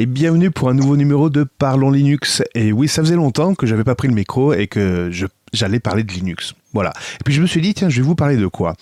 et 0.00 0.06
bienvenue 0.06 0.50
pour 0.50 0.70
un 0.70 0.72
nouveau 0.72 0.96
numéro 0.96 1.28
de 1.28 1.44
Parlons 1.44 1.90
Linux. 1.90 2.42
Et 2.54 2.72
oui, 2.72 2.88
ça 2.88 3.02
faisait 3.02 3.16
longtemps 3.16 3.54
que 3.54 3.66
j'avais 3.66 3.84
pas 3.84 3.94
pris 3.94 4.08
le 4.08 4.14
micro 4.14 4.54
et 4.54 4.66
que 4.66 5.10
j'allais 5.52 5.78
parler 5.78 6.04
de 6.04 6.12
Linux. 6.12 6.54
Voilà. 6.72 6.90
Et 7.20 7.22
puis 7.22 7.34
je 7.34 7.42
me 7.42 7.46
suis 7.46 7.60
dit, 7.60 7.74
tiens, 7.74 7.90
je 7.90 7.96
vais 7.96 8.06
vous 8.06 8.14
parler 8.14 8.38
de 8.38 8.46
quoi? 8.46 8.76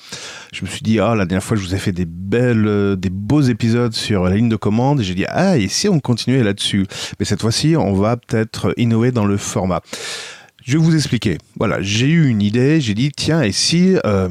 Je 0.52 0.64
me 0.64 0.70
suis 0.70 0.82
dit, 0.82 1.00
ah, 1.00 1.16
la 1.16 1.26
dernière 1.26 1.42
fois, 1.42 1.56
je 1.56 1.62
vous 1.62 1.74
ai 1.74 1.78
fait 1.78 1.90
des 1.90 2.04
belles, 2.04 2.68
euh, 2.68 2.94
des 2.94 3.10
beaux 3.10 3.40
épisodes 3.40 3.92
sur 3.94 4.22
la 4.22 4.36
ligne 4.36 4.48
de 4.48 4.54
commande. 4.54 5.00
Et 5.00 5.02
j'ai 5.02 5.16
dit, 5.16 5.24
ah, 5.26 5.58
et 5.58 5.66
si 5.66 5.88
on 5.88 5.98
continuait 5.98 6.44
là-dessus? 6.44 6.86
Mais 7.18 7.24
cette 7.24 7.40
fois-ci, 7.40 7.74
on 7.76 7.94
va 7.94 8.16
peut-être 8.16 8.72
innover 8.76 9.10
dans 9.10 9.24
le 9.24 9.38
format. 9.38 9.80
Je 10.64 10.78
vais 10.78 10.84
vous 10.84 10.94
expliquer. 10.94 11.38
Voilà, 11.58 11.82
j'ai 11.82 12.06
eu 12.06 12.28
une 12.28 12.42
idée. 12.42 12.80
J'ai 12.80 12.94
dit, 12.94 13.10
tiens, 13.10 13.42
et 13.42 13.50
si 13.50 13.96
euh, 14.06 14.28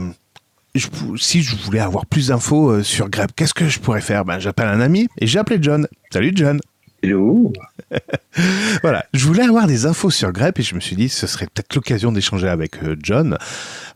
si 1.18 1.42
je 1.42 1.56
voulais 1.56 1.80
avoir 1.80 2.06
plus 2.06 2.28
d'infos 2.28 2.70
euh, 2.70 2.84
sur 2.84 3.10
grep, 3.10 3.32
qu'est-ce 3.36 3.54
que 3.54 3.68
je 3.68 3.80
pourrais 3.80 4.02
faire? 4.02 4.26
Ben, 4.26 4.40
J'appelle 4.40 4.68
un 4.68 4.80
ami 4.80 5.08
et 5.20 5.28
j'ai 5.28 5.40
appelé 5.40 5.60
John. 5.62 5.88
Salut 6.12 6.32
John. 6.34 6.60
Hello. 7.04 7.54
voilà, 8.82 9.06
je 9.14 9.26
voulais 9.26 9.44
avoir 9.44 9.68
des 9.68 9.86
infos 9.86 10.10
sur 10.10 10.32
grep 10.32 10.60
et 10.60 10.64
je 10.64 10.76
me 10.76 10.80
suis 10.80 10.96
dit 10.96 11.10
ce 11.10 11.28
serait 11.28 11.46
peut-être 11.46 11.76
l'occasion 11.76 12.12
d'échanger 12.12 12.48
avec 12.48 12.84
euh, 12.84 12.96
John 13.02 13.38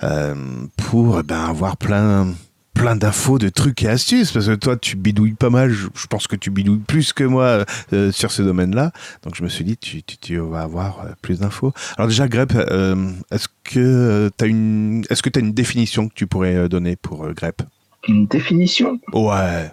euh, 0.03 0.35
pour 0.77 1.23
ben, 1.23 1.45
avoir 1.45 1.77
plein 1.77 2.27
plein 2.73 2.95
d'infos, 2.95 3.37
de 3.37 3.49
trucs 3.49 3.83
et 3.83 3.87
astuces, 3.87 4.31
parce 4.31 4.47
que 4.47 4.55
toi, 4.55 4.75
tu 4.75 4.95
bidouilles 4.95 5.33
pas 5.33 5.49
mal, 5.49 5.71
je, 5.71 5.87
pense 6.07 6.27
que 6.27 6.35
tu 6.35 6.49
bidouilles 6.49 6.79
plus 6.79 7.13
que 7.13 7.23
moi 7.23 7.63
euh, 7.93 8.11
sur 8.11 8.31
ce 8.31 8.41
domaine-là. 8.41 8.91
Donc 9.23 9.35
je 9.35 9.43
me 9.43 9.49
suis 9.49 9.63
dit, 9.63 9.77
tu, 9.77 10.01
tu, 10.03 10.37
vas 10.37 10.61
avoir 10.61 11.01
euh, 11.01 11.09
plus 11.21 11.39
d'infos. 11.39 11.73
Alors 11.97 12.07
déjà, 12.07 12.27
grep, 12.27 12.53
euh, 12.55 13.11
est-ce 13.31 13.47
que 13.63 14.31
tu 14.35 14.43
as, 14.43 14.47
une, 14.47 15.03
que 15.05 15.29
as 15.35 15.39
une 15.39 15.53
définition 15.53 16.07
que 16.07 16.13
tu 16.13 16.27
pourrais 16.27 16.67
donner 16.69 16.95
pour 16.95 17.31
grep? 17.33 17.61
Une 18.07 18.25
définition? 18.25 18.99
Ouais. 19.13 19.71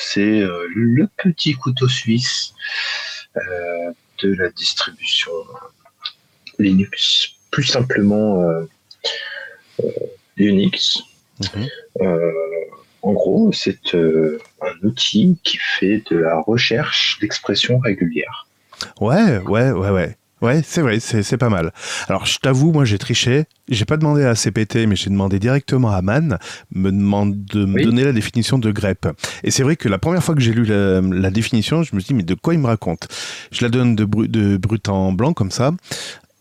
C'est 0.00 0.40
le 0.74 1.08
petit 1.16 1.54
couteau 1.54 1.88
suisse 1.88 2.54
de 3.36 4.34
la 4.34 4.50
distribution 4.50 5.32
Linux. 6.58 7.34
Plus 7.50 7.64
simplement 7.64 8.44
Unix. 10.36 11.02
Mhm. 11.40 11.68
Euh, 12.02 12.32
en 13.02 13.12
gros, 13.12 13.50
c'est 13.52 13.94
euh, 13.94 14.38
un 14.60 14.86
outil 14.86 15.38
qui 15.42 15.56
fait 15.56 16.02
de 16.10 16.16
la 16.16 16.40
recherche 16.40 17.18
d'expression 17.20 17.78
régulière. 17.78 18.46
Ouais, 19.00 19.38
ouais, 19.38 19.70
ouais, 19.70 19.90
ouais. 19.90 20.16
Ouais, 20.40 20.62
c'est 20.64 20.80
vrai, 20.80 21.00
c'est 21.00 21.36
pas 21.36 21.50
mal. 21.50 21.72
Alors, 22.08 22.24
je 22.24 22.38
t'avoue, 22.38 22.72
moi, 22.72 22.84
j'ai 22.84 22.98
triché. 22.98 23.44
J'ai 23.68 23.84
pas 23.84 23.98
demandé 23.98 24.24
à 24.24 24.34
CPT, 24.34 24.86
mais 24.86 24.96
j'ai 24.96 25.10
demandé 25.10 25.38
directement 25.38 25.90
à 25.90 26.00
Man 26.02 26.38
me 26.74 26.90
demande 26.90 27.44
de 27.44 27.66
me 27.66 27.82
donner 27.82 28.04
la 28.04 28.12
définition 28.12 28.58
de 28.58 28.70
grep. 28.70 29.06
Et 29.44 29.50
c'est 29.50 29.62
vrai 29.62 29.76
que 29.76 29.88
la 29.88 29.98
première 29.98 30.24
fois 30.24 30.34
que 30.34 30.40
j'ai 30.40 30.52
lu 30.52 30.64
la, 30.64 31.30
définition, 31.30 31.82
je 31.82 31.94
me 31.94 32.00
suis 32.00 32.08
dit, 32.08 32.14
mais 32.14 32.22
de 32.22 32.34
quoi 32.34 32.54
il 32.54 32.60
me 32.60 32.66
raconte? 32.66 33.08
Je 33.52 33.62
la 33.62 33.68
donne 33.68 33.94
de, 33.96 34.04
de 34.04 34.56
brut 34.56 34.88
en 34.88 35.12
blanc, 35.12 35.34
comme 35.34 35.50
ça. 35.50 35.72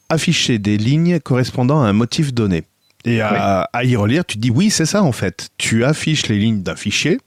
Afficher 0.09 0.59
des 0.59 0.77
lignes 0.77 1.19
correspondant 1.19 1.81
à 1.83 1.87
un 1.87 1.93
motif 1.93 2.33
donné. 2.33 2.63
Et 3.05 3.21
à, 3.21 3.69
y 3.83 3.95
relire, 3.95 4.25
tu 4.25 4.35
te 4.35 4.41
dis 4.41 4.49
oui, 4.51 4.69
c'est 4.69 4.85
ça 4.85 5.03
en 5.03 5.11
fait. 5.11 5.49
Tu 5.57 5.85
affiches 5.85 6.27
les 6.27 6.37
lignes 6.37 6.63
d'un 6.63 6.75
fichier 6.75 7.19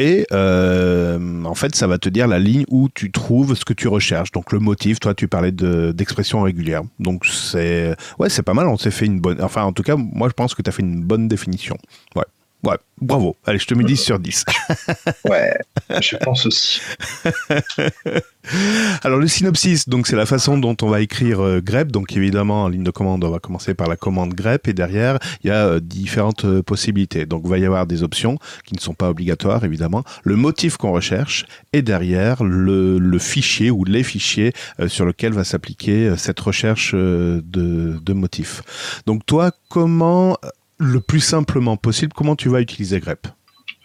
et 0.00 0.26
euh, 0.32 1.44
en 1.44 1.54
fait, 1.54 1.76
ça 1.76 1.86
va 1.86 1.98
te 1.98 2.08
dire 2.08 2.26
la 2.26 2.38
ligne 2.38 2.64
où 2.68 2.88
tu 2.88 3.10
trouves 3.12 3.54
ce 3.54 3.66
que 3.66 3.74
tu 3.74 3.86
recherches. 3.86 4.32
Donc 4.32 4.50
le 4.50 4.58
motif, 4.58 4.98
toi, 4.98 5.12
tu 5.12 5.28
parlais 5.28 5.52
d'expression 5.52 6.40
régulière. 6.40 6.80
Donc 6.98 7.26
c'est 7.26 7.94
ouais, 8.18 8.30
c'est 8.30 8.42
pas 8.42 8.54
mal. 8.54 8.66
On 8.66 8.78
s'est 8.78 8.90
fait 8.90 9.04
une 9.04 9.20
bonne. 9.20 9.42
Enfin, 9.42 9.62
en 9.64 9.74
tout 9.74 9.82
cas, 9.82 9.96
moi, 9.96 10.28
je 10.30 10.32
pense 10.32 10.54
que 10.54 10.62
tu 10.62 10.70
as 10.70 10.72
fait 10.72 10.82
une 10.82 11.02
bonne 11.02 11.28
définition. 11.28 11.76
Ouais. 12.16 12.24
Ouais, 12.62 12.76
bravo. 13.00 13.36
Allez, 13.46 13.58
je 13.58 13.66
te 13.66 13.74
mets 13.74 13.84
10 13.84 13.96
sur 13.96 14.18
10. 14.18 14.44
ouais, 15.30 15.54
je 16.00 16.16
pense 16.16 16.44
aussi. 16.44 16.80
Alors, 19.02 19.18
le 19.18 19.28
synopsis, 19.28 19.88
donc 19.88 20.06
c'est 20.06 20.16
la 20.16 20.26
façon 20.26 20.58
dont 20.58 20.76
on 20.82 20.88
va 20.88 21.00
écrire 21.00 21.40
euh, 21.40 21.60
grep. 21.60 21.90
Donc, 21.90 22.14
évidemment, 22.16 22.64
en 22.64 22.68
ligne 22.68 22.84
de 22.84 22.90
commande, 22.90 23.24
on 23.24 23.30
va 23.30 23.38
commencer 23.38 23.72
par 23.72 23.88
la 23.88 23.96
commande 23.96 24.34
grep 24.34 24.68
et 24.68 24.74
derrière, 24.74 25.18
il 25.42 25.48
y 25.48 25.50
a 25.50 25.66
euh, 25.66 25.80
différentes 25.80 26.44
euh, 26.44 26.62
possibilités. 26.62 27.24
Donc, 27.24 27.42
il 27.44 27.50
va 27.50 27.58
y 27.58 27.64
avoir 27.64 27.86
des 27.86 28.02
options 28.02 28.36
qui 28.66 28.74
ne 28.74 28.80
sont 28.80 28.94
pas 28.94 29.08
obligatoires, 29.08 29.64
évidemment. 29.64 30.04
Le 30.22 30.36
motif 30.36 30.76
qu'on 30.76 30.92
recherche 30.92 31.46
et 31.72 31.80
derrière, 31.80 32.44
le, 32.44 33.18
fichier 33.18 33.70
ou 33.70 33.84
les 33.84 34.02
fichiers 34.02 34.52
sur 34.86 35.04
lequel 35.04 35.32
va 35.32 35.44
s'appliquer 35.44 36.14
cette 36.16 36.40
recherche 36.40 36.94
de, 36.94 37.40
de 37.42 38.12
motifs. 38.12 39.02
Donc, 39.06 39.26
toi, 39.26 39.52
comment 39.68 40.38
le 40.80 41.00
plus 41.00 41.20
simplement 41.20 41.76
possible, 41.76 42.12
comment 42.14 42.34
tu 42.34 42.48
vas 42.48 42.60
utiliser 42.60 42.98
grep 43.00 43.28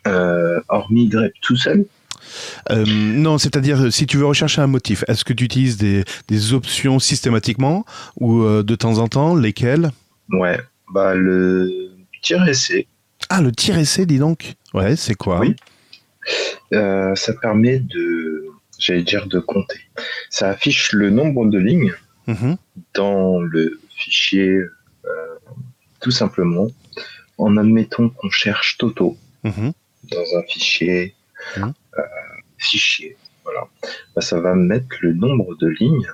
euh, 0.08 0.62
Hormis 0.70 1.10
grep 1.10 1.34
tout 1.42 1.58
seul 1.58 1.86
euh, 2.72 2.86
non, 2.88 3.38
c'est-à-dire 3.38 3.94
si 3.94 4.08
tu 4.08 4.18
veux 4.18 4.26
rechercher 4.26 4.60
un 4.60 4.68
motif, 4.68 5.04
est-ce 5.08 5.24
que 5.24 5.32
tu 5.32 5.44
utilises 5.44 5.78
des, 5.78 6.54
options 6.54 6.98
systématiquement 6.98 7.86
ou 8.20 8.42
euh, 8.42 8.64
de 8.64 8.74
temps 8.74 8.98
en 8.98 9.08
temps 9.08 9.36
Lesquelles 9.36 9.92
Ouais, 10.32 10.60
bah 10.92 11.14
le 11.14 11.92
tir-essai. 12.24 12.88
Ah, 13.30 13.42
le 13.42 13.52
tir-essai, 13.52 14.08
dis 14.08 14.18
donc 14.18 14.56
Ouais, 14.74 14.96
c'est 14.96 15.14
quoi 15.14 15.40
Oui. 15.40 15.56
ça 16.72 17.34
permet 17.42 17.80
de, 17.80 18.48
j'allais 18.80 19.04
dire, 19.04 19.28
de 19.28 19.40
compter. 19.40 19.80
Ça 20.32 20.50
affiche 20.50 20.94
le 20.94 21.12
nombre 21.12 21.46
de 21.46 21.60
lignes 21.60 21.94
mm-hmm. 22.28 22.58
dans 22.96 23.40
le 23.40 23.80
fichier, 23.96 24.64
tout 26.06 26.12
simplement 26.12 26.68
en 27.40 27.58
admettant 27.58 28.10
qu'on 28.10 28.30
cherche 28.30 28.78
Toto 28.78 29.18
mhm. 29.44 29.74
dans 30.12 30.38
un 30.38 30.44
fichier, 30.48 31.16
mhm. 31.58 31.74
euh, 31.98 32.02
fichier, 32.60 33.18
voilà, 33.44 33.62
bah, 34.16 34.22
ça 34.22 34.40
va 34.40 34.54
mettre 34.54 34.98
le 35.02 35.14
nombre 35.14 35.56
de 35.56 35.68
lignes 35.68 36.12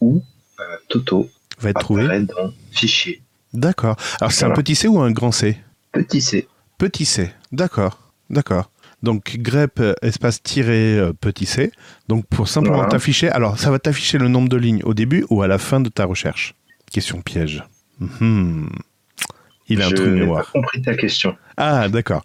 où 0.00 0.20
euh, 0.58 0.64
Toto 0.88 1.30
va 1.60 1.70
être 1.70 1.78
trouvé 1.78 2.08
dans 2.22 2.52
fichier. 2.72 3.22
D'accord. 3.52 3.94
Alors 4.20 4.32
c'est 4.32 4.46
un 4.46 4.50
petit 4.50 4.74
C 4.74 4.88
ou 4.88 4.98
un 4.98 5.12
grand 5.12 5.30
C 5.30 5.56
Petit 5.92 6.20
C. 6.20 6.48
Petit 6.76 7.04
C. 7.04 7.30
D'accord. 7.52 8.00
D'accord. 8.30 8.68
Donc 9.04 9.36
grep 9.36 9.80
espace 10.02 10.42
tiré 10.42 10.98
euh, 10.98 11.12
petit 11.12 11.46
c. 11.46 11.70
Donc 12.08 12.26
pour 12.26 12.48
simplement 12.48 12.84
t'afficher, 12.86 13.28
alors 13.28 13.60
ça 13.60 13.70
va 13.70 13.78
t'afficher 13.78 14.18
le 14.18 14.26
nombre 14.26 14.48
de 14.48 14.56
lignes 14.56 14.82
au 14.82 14.92
début 14.92 15.24
ou 15.30 15.42
à 15.42 15.46
la 15.46 15.58
fin 15.58 15.80
de 15.80 15.88
ta 15.88 16.04
recherche? 16.04 16.56
Question 16.90 17.22
piège. 17.22 17.62
Mhm. 18.00 18.70
Il 19.68 19.82
a 19.82 19.86
un 19.86 19.90
trou 19.90 20.04
de 20.04 20.10
mémoire. 20.10 20.44
Pas 20.46 20.60
compris 20.60 20.82
ta 20.82 20.94
question. 20.94 21.36
Ah, 21.56 21.88
d'accord. 21.88 22.24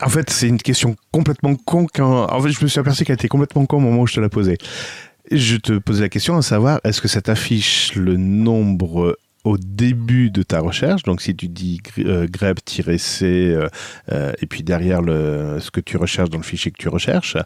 En 0.00 0.08
fait, 0.08 0.30
c'est 0.30 0.48
une 0.48 0.58
question 0.58 0.96
complètement 1.10 1.54
con. 1.56 1.86
Quand... 1.92 2.26
En 2.32 2.40
fait, 2.40 2.50
je 2.50 2.62
me 2.62 2.68
suis 2.68 2.78
aperçu 2.78 3.04
qu'elle 3.04 3.14
était 3.14 3.28
complètement 3.28 3.66
con 3.66 3.78
au 3.78 3.80
moment 3.80 4.02
où 4.02 4.06
je 4.06 4.14
te 4.14 4.20
la 4.20 4.28
posais. 4.28 4.58
Je 5.30 5.56
te 5.56 5.78
posais 5.78 6.02
la 6.02 6.08
question 6.08 6.36
à 6.36 6.42
savoir, 6.42 6.80
est-ce 6.84 7.00
que 7.00 7.08
ça 7.08 7.20
t'affiche 7.20 7.94
le 7.94 8.16
nombre 8.16 9.16
au 9.44 9.56
début 9.56 10.30
de 10.30 10.42
ta 10.42 10.60
recherche, 10.60 11.04
donc 11.04 11.22
si 11.22 11.34
tu 11.34 11.48
dis 11.48 11.80
euh, 11.98 12.26
grep-c 12.28 12.82
euh, 13.28 13.68
euh, 14.12 14.32
et 14.40 14.46
puis 14.46 14.62
derrière 14.62 15.00
le, 15.00 15.58
ce 15.60 15.70
que 15.70 15.80
tu 15.80 15.96
recherches 15.96 16.28
dans 16.28 16.38
le 16.38 16.44
fichier 16.44 16.70
que 16.70 16.76
tu 16.76 16.88
recherches, 16.88 17.36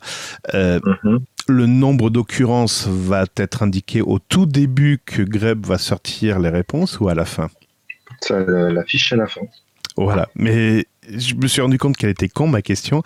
mm-hmm. 0.53 1.19
le 1.49 1.67
nombre 1.67 2.11
d'occurrences 2.11 2.89
va 2.89 3.27
être 3.37 3.63
indiqué 3.63 4.01
au 4.01 4.19
tout 4.19 4.47
début 4.47 5.01
que 5.05 5.23
grep 5.23 5.65
va 5.65 5.79
sortir 5.79 6.39
les 6.41 6.49
réponses 6.49 6.99
ou 6.99 7.09
à 7.09 7.15
la 7.15 7.25
fin? 7.25 7.49
Ça 8.25 8.41
l'affiche 8.41 9.13
à 9.13 9.17
la 9.17 9.27
fin. 9.27 9.43
Voilà, 9.97 10.29
mais 10.35 10.87
je 11.09 11.35
me 11.35 11.47
suis 11.47 11.61
rendu 11.61 11.79
compte 11.79 11.97
qu'elle 11.97 12.11
était 12.11 12.29
con 12.29 12.47
ma 12.47 12.63
question 12.63 13.03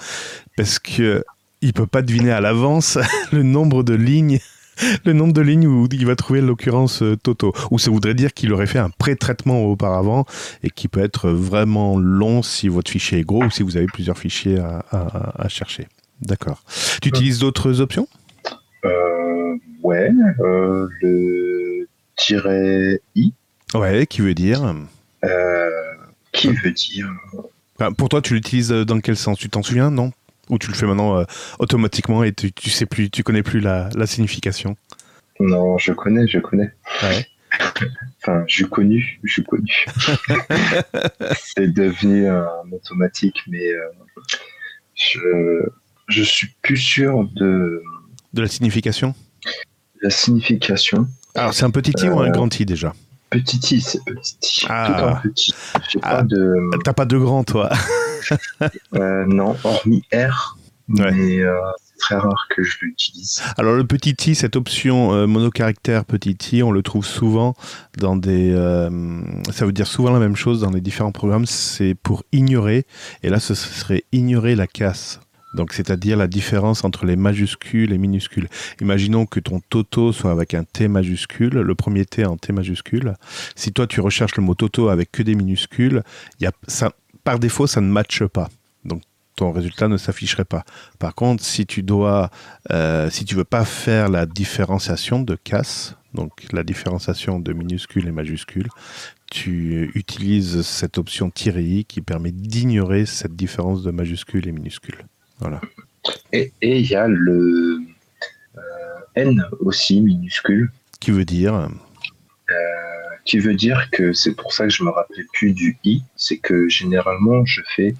parce 0.56 0.78
que 0.78 1.24
il 1.62 1.72
peut 1.72 1.86
pas 1.86 2.02
deviner 2.02 2.30
à 2.32 2.40
l'avance 2.40 2.98
le 3.32 3.42
nombre 3.42 3.82
de 3.82 3.94
lignes 3.94 4.38
le 5.06 5.14
nombre 5.14 5.32
de 5.32 5.40
lignes 5.40 5.66
où 5.66 5.88
il 5.90 6.04
va 6.04 6.16
trouver 6.16 6.42
l'occurrence 6.42 7.02
euh, 7.02 7.16
Toto. 7.16 7.54
Ou 7.70 7.78
ça 7.78 7.90
voudrait 7.90 8.12
dire 8.12 8.34
qu'il 8.34 8.52
aurait 8.52 8.66
fait 8.66 8.78
un 8.78 8.90
pré-traitement 8.90 9.64
auparavant 9.64 10.26
et 10.62 10.68
qui 10.68 10.88
peut 10.88 11.00
être 11.00 11.30
vraiment 11.30 11.98
long 11.98 12.42
si 12.42 12.68
votre 12.68 12.90
fichier 12.90 13.20
est 13.20 13.24
gros 13.24 13.44
ou 13.44 13.50
si 13.50 13.62
vous 13.62 13.78
avez 13.78 13.86
plusieurs 13.86 14.18
fichiers 14.18 14.58
à, 14.58 15.48
chercher. 15.48 15.88
D'accord. 16.20 16.62
Tu 17.00 17.08
utilises 17.08 17.38
d'autres 17.38 17.80
options? 17.80 18.06
Euh, 18.84 19.26
Ouais, 19.82 20.10
euh, 20.40 20.88
le 21.00 21.88
tiret 22.16 23.00
i. 23.14 23.32
Ouais, 23.72 24.06
qui 24.06 24.20
veut 24.20 24.34
dire? 24.34 24.64
euh, 24.64 24.74
qui 26.32 26.48
veut 26.48 26.72
dire. 26.72 27.08
pour 27.96 28.08
toi, 28.08 28.22
tu 28.22 28.34
l'utilises 28.34 28.70
dans 28.70 29.00
quel 29.00 29.16
sens? 29.16 29.38
Tu 29.38 29.48
t'en 29.48 29.62
souviens, 29.62 29.90
non? 29.90 30.12
Ou 30.48 30.58
tu 30.58 30.68
le 30.68 30.74
fais 30.74 30.86
maintenant 30.86 31.18
euh, 31.18 31.24
automatiquement 31.58 32.22
et 32.22 32.32
tu, 32.32 32.52
tu, 32.52 32.70
sais 32.70 32.86
plus, 32.86 33.10
tu 33.10 33.24
connais 33.24 33.42
plus 33.42 33.60
la, 33.60 33.90
signification? 34.06 34.76
Non, 35.40 35.76
je 35.76 35.92
connais, 35.92 36.26
je 36.28 36.38
connais. 36.38 36.72
enfin, 38.22 38.44
j'ai 38.46 38.64
connu, 38.64 39.20
j'ai 39.24 39.42
connu. 39.42 39.86
C'est 41.36 41.72
devenu 41.72 42.28
un 42.28 42.72
automatique, 42.72 43.42
mais 43.48 43.66
euh, 43.66 43.88
je, 44.94 45.68
je 46.08 46.22
suis 46.22 46.48
plus 46.62 46.76
sûr 46.76 47.28
de. 47.34 47.82
De 48.32 48.42
la 48.42 48.48
signification? 48.48 49.14
La 50.02 50.10
signification. 50.10 51.08
Alors, 51.34 51.54
c'est 51.54 51.64
un 51.64 51.70
petit 51.70 51.92
i 52.02 52.08
ou 52.08 52.20
un 52.20 52.30
grand 52.30 52.60
i 52.60 52.64
déjà? 52.64 52.94
Petit 53.30 53.76
i, 53.76 53.80
c'est 53.80 54.04
petit. 54.04 54.66
Ah. 54.68 55.20
Tout 55.22 55.28
petit. 55.28 55.54
Ah. 56.02 56.22
de. 56.22 56.70
T'as 56.84 56.92
pas 56.92 57.04
de 57.04 57.18
grand, 57.18 57.44
toi 57.44 57.70
euh, 58.94 59.24
Non, 59.26 59.56
hormis 59.64 60.02
R. 60.12 60.56
Mais 60.88 61.40
euh, 61.40 61.58
très 61.98 62.16
rare 62.16 62.46
que 62.48 62.62
je 62.62 62.76
l'utilise. 62.82 63.42
Alors 63.56 63.74
le 63.74 63.84
petit 63.84 64.14
i, 64.30 64.34
cette 64.34 64.54
option 64.54 65.12
euh, 65.12 65.26
monocaractère 65.26 66.04
petit 66.04 66.36
i, 66.52 66.62
on 66.62 66.70
le 66.70 66.82
trouve 66.82 67.04
souvent 67.04 67.54
dans 67.98 68.16
des... 68.16 68.52
Euh, 68.54 69.20
ça 69.50 69.66
veut 69.66 69.72
dire 69.72 69.86
souvent 69.86 70.12
la 70.12 70.20
même 70.20 70.36
chose 70.36 70.60
dans 70.60 70.70
les 70.70 70.80
différents 70.80 71.12
programmes, 71.12 71.46
c'est 71.46 71.94
pour 71.94 72.22
ignorer, 72.32 72.86
et 73.22 73.30
là 73.30 73.40
ce 73.40 73.54
serait 73.54 74.04
ignorer 74.12 74.54
la 74.54 74.66
casse. 74.66 75.20
Donc, 75.56 75.72
c'est-à-dire 75.72 76.16
la 76.16 76.28
différence 76.28 76.84
entre 76.84 77.06
les 77.06 77.16
majuscules 77.16 77.92
et 77.92 77.98
minuscules. 77.98 78.48
Imaginons 78.80 79.24
que 79.26 79.40
ton 79.40 79.60
toto 79.68 80.12
soit 80.12 80.30
avec 80.30 80.54
un 80.54 80.64
T 80.64 80.86
majuscule, 80.86 81.54
le 81.54 81.74
premier 81.74 82.04
T 82.04 82.24
en 82.26 82.36
T 82.36 82.52
majuscule. 82.52 83.14
Si 83.56 83.72
toi, 83.72 83.86
tu 83.86 84.00
recherches 84.00 84.36
le 84.36 84.42
mot 84.42 84.54
toto 84.54 84.90
avec 84.90 85.10
que 85.10 85.22
des 85.22 85.34
minuscules, 85.34 86.02
par 87.24 87.38
défaut, 87.38 87.66
ça 87.66 87.80
ne 87.80 87.88
matche 87.88 88.24
pas. 88.24 88.48
Donc, 88.84 89.02
ton 89.34 89.50
résultat 89.50 89.88
ne 89.88 89.96
s'afficherait 89.96 90.44
pas. 90.44 90.64
Par 90.98 91.14
contre, 91.14 91.42
si 91.42 91.66
tu 91.66 91.82
dois, 91.82 92.30
euh, 92.70 93.10
si 93.10 93.24
tu 93.24 93.34
veux 93.34 93.44
pas 93.44 93.64
faire 93.64 94.08
la 94.08 94.26
différenciation 94.26 95.20
de 95.20 95.36
casse, 95.36 95.96
donc 96.14 96.46
la 96.52 96.62
différenciation 96.62 97.40
de 97.40 97.52
minuscules 97.52 98.06
et 98.06 98.12
majuscules, 98.12 98.68
tu 99.30 99.90
utilises 99.94 100.62
cette 100.62 100.98
option 100.98 101.30
"-i" 101.30 101.84
qui 101.84 102.00
permet 102.00 102.32
d'ignorer 102.32 103.06
cette 103.06 103.34
différence 103.34 103.82
de 103.82 103.90
majuscules 103.90 104.46
et 104.48 104.52
minuscules. 104.52 105.04
Voilà. 105.38 105.60
Et 106.32 106.52
il 106.62 106.86
y 106.86 106.94
a 106.94 107.08
le 107.08 107.80
euh, 108.56 108.60
N 109.14 109.44
aussi 109.60 110.00
minuscule. 110.00 110.70
Qui 111.00 111.10
veut 111.10 111.24
dire 111.24 111.54
euh, 111.54 112.54
Qui 113.24 113.38
veut 113.38 113.54
dire 113.54 113.88
que 113.90 114.12
c'est 114.12 114.34
pour 114.34 114.52
ça 114.52 114.64
que 114.64 114.70
je 114.70 114.82
me 114.82 114.90
rappelais 114.90 115.24
plus 115.32 115.52
du 115.52 115.78
I. 115.84 116.02
C'est 116.16 116.38
que 116.38 116.68
généralement 116.68 117.44
je 117.44 117.60
fais 117.74 117.94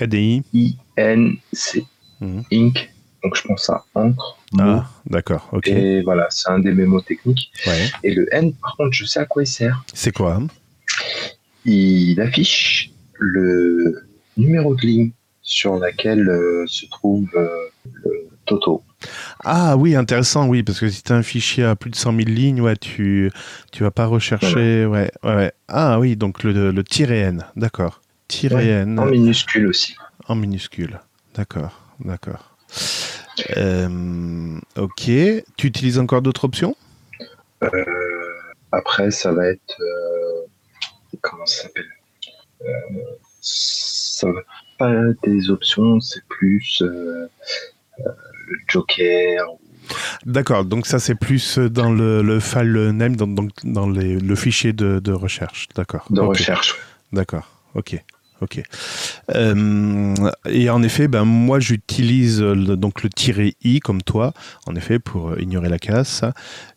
I. 0.00 0.42
I 0.52 0.76
N 0.96 1.36
C 1.52 1.84
mhm. 2.20 2.44
Ink. 2.52 2.90
Donc 3.22 3.34
je 3.36 3.42
pense 3.42 3.70
à 3.70 3.84
encre. 3.94 4.38
Ah, 4.58 4.88
d'accord. 5.06 5.48
Ok. 5.52 5.66
Et 5.68 6.02
voilà, 6.02 6.28
c'est 6.30 6.50
un 6.50 6.60
des 6.60 6.72
mémos 6.72 7.04
techniques. 7.04 7.50
Et 8.04 8.14
le 8.14 8.32
N, 8.32 8.52
par 8.54 8.76
contre, 8.76 8.92
je 8.92 9.04
sais 9.04 9.18
à 9.18 9.24
quoi 9.24 9.42
il 9.42 9.48
sert. 9.48 9.84
C'est 9.92 10.12
quoi? 10.12 10.40
Il 11.64 12.20
affiche 12.20 12.92
le 13.18 14.06
numéro 14.36 14.76
de 14.76 14.82
ligne 14.82 15.10
sur 15.46 15.76
laquelle 15.78 16.28
euh, 16.28 16.66
se 16.66 16.86
trouve 16.86 17.28
euh, 17.36 17.46
le 17.84 18.28
Toto. 18.46 18.82
Ah 19.44 19.76
oui, 19.76 19.94
intéressant, 19.94 20.48
oui, 20.48 20.64
parce 20.64 20.80
que 20.80 20.88
si 20.88 21.04
tu 21.04 21.12
as 21.12 21.16
un 21.16 21.22
fichier 21.22 21.62
à 21.64 21.76
plus 21.76 21.90
de 21.90 21.96
100 21.96 22.16
000 22.16 22.28
lignes, 22.28 22.60
ouais, 22.60 22.76
tu 22.76 23.30
tu 23.70 23.84
vas 23.84 23.92
pas 23.92 24.06
rechercher. 24.06 24.86
Ouais, 24.86 25.10
ouais. 25.22 25.52
Ah 25.68 26.00
oui, 26.00 26.16
donc 26.16 26.42
le, 26.42 26.72
le 26.72 26.84
N, 27.12 27.44
d'accord. 27.54 28.02
Tiré 28.26 28.68
N. 28.70 28.98
En 28.98 29.06
minuscule 29.06 29.68
aussi. 29.68 29.94
En 30.26 30.34
minuscule, 30.34 31.00
d'accord, 31.36 31.80
d'accord. 32.00 32.56
Euh, 33.56 34.58
ok. 34.76 35.04
Tu 35.56 35.66
utilises 35.68 36.00
encore 36.00 36.22
d'autres 36.22 36.44
options? 36.44 36.76
Après, 38.72 39.12
ça 39.12 39.30
va 39.30 39.46
être. 39.46 39.80
comment 41.20 41.46
ça 41.46 41.62
s'appelle? 41.62 41.86
Ça 43.40 44.26
va 44.32 44.40
pas 44.78 44.92
des 45.24 45.50
options, 45.50 46.00
c'est 46.00 46.24
plus 46.28 46.82
euh, 46.82 47.28
euh, 48.00 48.10
le 48.48 48.56
Joker. 48.68 49.44
D'accord, 50.24 50.64
donc 50.64 50.86
ça 50.86 50.98
c'est 50.98 51.14
plus 51.14 51.58
dans 51.58 51.92
le, 51.92 52.22
le 52.22 52.40
file 52.40 52.90
name, 52.92 53.14
dans, 53.16 53.48
dans 53.64 53.88
les, 53.88 54.18
le 54.18 54.34
fichier 54.34 54.72
de, 54.72 54.98
de 54.98 55.12
recherche. 55.12 55.68
D'accord. 55.76 56.06
De 56.10 56.20
recherche. 56.20 56.76
D'accord, 57.12 57.48
ok. 57.74 58.02
Ok. 58.42 58.62
Euh, 59.34 60.14
et 60.44 60.68
en 60.68 60.82
effet, 60.82 61.08
ben 61.08 61.24
moi 61.24 61.58
j'utilise 61.58 62.40
donc 62.40 63.02
le 63.02 63.08
tiret 63.08 63.54
i 63.62 63.80
comme 63.80 64.02
toi, 64.02 64.34
en 64.66 64.74
effet 64.76 64.98
pour 64.98 65.38
ignorer 65.38 65.70
la 65.70 65.78
casse. 65.78 66.22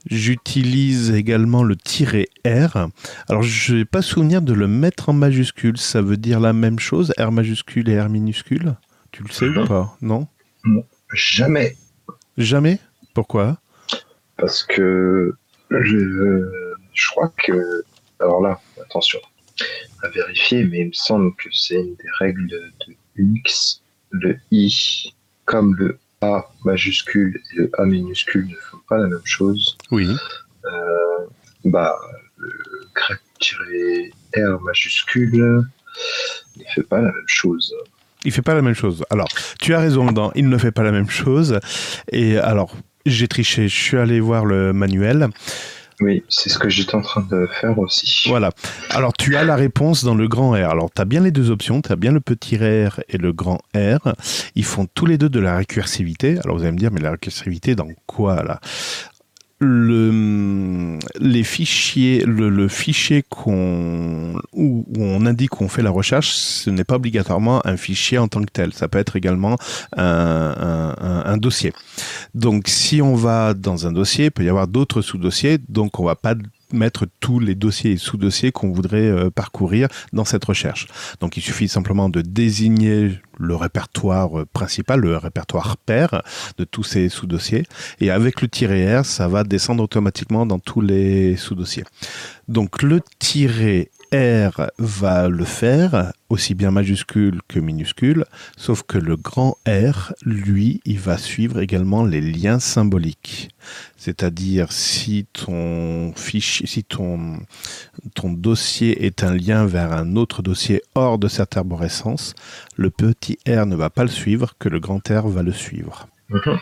J'utilise 0.10 1.12
également 1.12 1.64
le 1.64 1.76
tiret 1.76 2.28
r. 2.46 2.88
Alors 3.28 3.44
je 3.44 3.76
n'ai 3.76 3.86
pas 3.86 4.02
souvenir 4.02 4.42
de 4.42 4.54
le 4.54 4.68
mettre 4.68 5.10
en 5.10 5.14
majuscule. 5.14 5.78
Ça 5.78 6.02
veut 6.02 6.18
dire 6.18 6.40
la 6.40 6.54
même 6.54 6.80
chose, 6.80 7.14
r 7.20 7.32
majuscule 7.32 7.90
et 7.90 8.00
r 8.00 8.08
minuscule? 8.08 8.76
Tu 9.12 9.24
le 9.24 9.30
sais 9.30 9.48
ou 9.48 9.66
pas? 9.66 9.98
Non. 10.02 10.28
Jamais. 11.14 11.76
Jamais? 12.38 12.80
Pourquoi? 13.14 13.58
Parce 14.38 14.64
que 14.64 15.34
je, 15.72 16.46
je 16.94 17.10
crois 17.10 17.34
que 17.38 17.84
alors 18.22 18.42
là, 18.42 18.60
attention 18.82 19.20
à 20.04 20.10
vérifier, 20.10 20.64
mais 20.66 20.82
il 20.82 20.88
me 20.88 20.94
semble 20.94 21.34
que 21.36 21.50
c'est 21.52 21.76
une 21.76 21.96
des 21.96 22.10
règles 22.20 22.48
de, 22.48 22.72
Unix. 23.16 23.82
Le 24.12 24.38
I, 24.52 25.14
comme 25.46 25.76
le 25.76 26.00
A 26.22 26.50
majuscule 26.64 27.40
et 27.52 27.56
le 27.58 27.72
A 27.78 27.86
minuscule 27.86 28.48
ne 28.48 28.56
font 28.56 28.80
pas 28.88 28.98
la 28.98 29.08
même 29.08 29.26
chose. 29.26 29.78
Oui. 29.92 30.08
Euh, 30.66 31.26
bah, 31.66 31.96
le 32.38 32.52
grep-r 32.96 34.62
majuscule 34.62 35.64
ne 36.58 36.64
fait 36.74 36.84
pas 36.84 37.02
la 37.02 37.12
même 37.12 37.28
chose. 37.28 37.76
Il 38.26 38.32
fait 38.32 38.42
pas 38.42 38.54
la 38.54 38.62
même 38.62 38.74
chose. 38.74 39.04
Alors, 39.10 39.30
tu 39.62 39.74
as 39.74 39.80
raison 39.80 40.12
dans 40.12 40.32
il 40.34 40.50
ne 40.50 40.58
fait 40.58 40.72
pas 40.72 40.84
la 40.84 40.92
même 40.92 41.10
chose. 41.10 41.60
Et 42.12 42.38
alors, 42.38 42.76
j'ai 43.06 43.28
triché, 43.28 43.68
je 43.68 43.76
suis 43.76 43.98
allé 43.98 44.20
voir 44.20 44.46
le 44.46 44.74
manuel. 44.74 45.30
Oui, 46.02 46.24
c'est 46.30 46.50
ce 46.50 46.58
que 46.58 46.70
j'étais 46.70 46.96
en 46.96 47.02
train 47.02 47.22
de 47.30 47.48
faire 47.60 47.78
aussi. 47.78 48.30
Voilà. 48.30 48.52
Alors, 48.92 49.12
tu 49.14 49.36
as 49.36 49.44
la 49.44 49.56
réponse 49.56 50.06
dans 50.06 50.16
le 50.16 50.28
grand 50.28 50.52
R. 50.52 50.70
Alors, 50.70 50.90
tu 50.96 51.02
as 51.02 51.06
bien 51.06 51.22
les 51.22 51.32
deux 51.32 51.52
options. 51.52 51.82
Tu 51.82 51.92
as 51.92 51.98
bien 51.98 52.12
le 52.12 52.22
petit 52.22 52.56
R 52.56 53.02
et 53.10 53.18
le 53.18 53.34
grand 53.34 53.60
R. 53.76 54.14
Ils 54.56 54.64
font 54.64 54.88
tous 54.94 55.06
les 55.06 55.18
deux 55.18 55.30
de 55.30 55.40
la 55.40 55.58
récursivité. 55.58 56.40
Alors, 56.44 56.58
vous 56.58 56.64
allez 56.64 56.72
me 56.72 56.78
dire, 56.78 56.92
mais 56.92 57.02
la 57.02 57.12
récursivité 57.12 57.76
dans 57.76 57.90
quoi, 58.08 58.44
là? 58.44 58.62
Le, 59.60 60.98
les 61.20 61.44
fichiers, 61.44 62.24
le, 62.26 62.68
fichier 62.68 63.24
qu'on, 63.28 64.34
où, 64.54 64.86
on 64.98 65.26
indique 65.26 65.50
qu'on 65.50 65.68
fait 65.68 65.82
la 65.82 65.90
recherche, 65.90 66.32
ce 66.32 66.70
n'est 66.70 66.86
pas 66.86 66.96
obligatoirement 66.96 67.62
un 67.66 67.76
fichier 67.76 68.18
en 68.18 68.28
tant 68.28 68.42
que 68.42 68.52
tel. 68.52 68.74
Ça 68.74 68.88
peut 68.88 69.00
être 69.00 69.18
également 69.18 69.58
un, 69.98 70.96
un, 71.26 71.38
dossier. 71.38 71.74
Donc, 72.34 72.68
si 72.68 73.02
on 73.02 73.16
va 73.16 73.54
dans 73.54 73.86
un 73.86 73.92
dossier, 73.92 74.26
il 74.26 74.32
peut 74.32 74.44
y 74.44 74.50
avoir 74.50 74.68
d'autres 74.68 75.02
sous-dossiers. 75.02 75.58
Donc, 75.68 76.00
on 76.00 76.06
va 76.06 76.16
pas 76.16 76.36
mettre 76.74 77.08
tous 77.20 77.40
les 77.40 77.56
dossiers 77.56 77.92
et 77.92 77.98
sous-dossiers 77.98 78.52
qu'on 78.52 78.72
voudrait 78.72 79.10
euh, 79.10 79.30
parcourir 79.30 79.88
dans 80.14 80.26
cette 80.26 80.46
recherche. 80.46 80.88
Donc 81.20 81.38
il 81.38 81.42
suffit 81.42 81.68
simplement 81.68 82.10
de 82.10 82.22
désigner 82.22 83.20
le 83.38 83.56
répertoire 83.56 84.40
euh, 84.40 84.46
principal, 84.52 85.00
le 85.00 85.18
répertoire 85.18 85.78
pair 85.78 86.22
de 86.58 86.64
tous 86.64 86.84
ces 86.84 87.10
sous-dossiers. 87.10 87.66
Et 88.00 88.12
avec 88.12 88.42
le 88.42 88.48
tiret 88.48 89.00
R, 89.00 89.06
ça 89.06 89.28
va 89.28 89.44
descendre 89.44 89.84
automatiquement 89.84 90.46
dans 90.46 90.60
tous 90.60 90.82
les 90.82 91.36
sous-dossiers. 91.38 91.84
Donc 92.48 92.82
le 92.82 93.02
tiret 93.20 93.90
R 94.14 94.72
va 94.78 95.30
le 95.30 95.46
faire, 95.46 96.14
aussi 96.30 96.56
bien 96.56 96.72
majuscule 96.72 97.42
que 97.48 97.60
minuscule, 97.60 98.26
sauf 98.58 98.84
que 98.84 98.98
le 98.98 99.16
grand 99.16 99.58
R, 99.68 100.14
lui, 100.24 100.82
il 100.86 101.00
va 101.00 101.18
suivre 101.18 101.60
également 101.60 102.04
les 102.04 102.22
liens 102.22 102.60
symboliques. 102.60 103.50
C'est-à-dire 103.98 104.72
si 104.72 105.28
ton 105.34 106.14
fichier, 106.16 106.68
si 106.68 106.84
ton, 106.84 107.40
ton 108.16 108.32
dossier 108.32 109.06
est 109.06 109.24
un 109.24 109.36
lien 109.36 109.66
vers 109.66 109.92
un 109.94 110.16
autre 110.16 110.42
dossier 110.42 110.82
hors 110.96 111.18
de 111.18 111.28
cette 111.28 111.58
arborescence, 111.58 112.34
le 112.76 112.90
petit 112.90 113.38
R 113.48 113.66
ne 113.66 113.76
va 113.76 113.90
pas 113.90 114.04
le 114.04 114.10
suivre, 114.10 114.56
que 114.60 114.70
le 114.70 114.80
grand 114.80 115.08
R 115.10 115.28
va 115.28 115.44
le 115.44 115.54
suivre. 115.54 116.08
Mhm. 116.30 116.58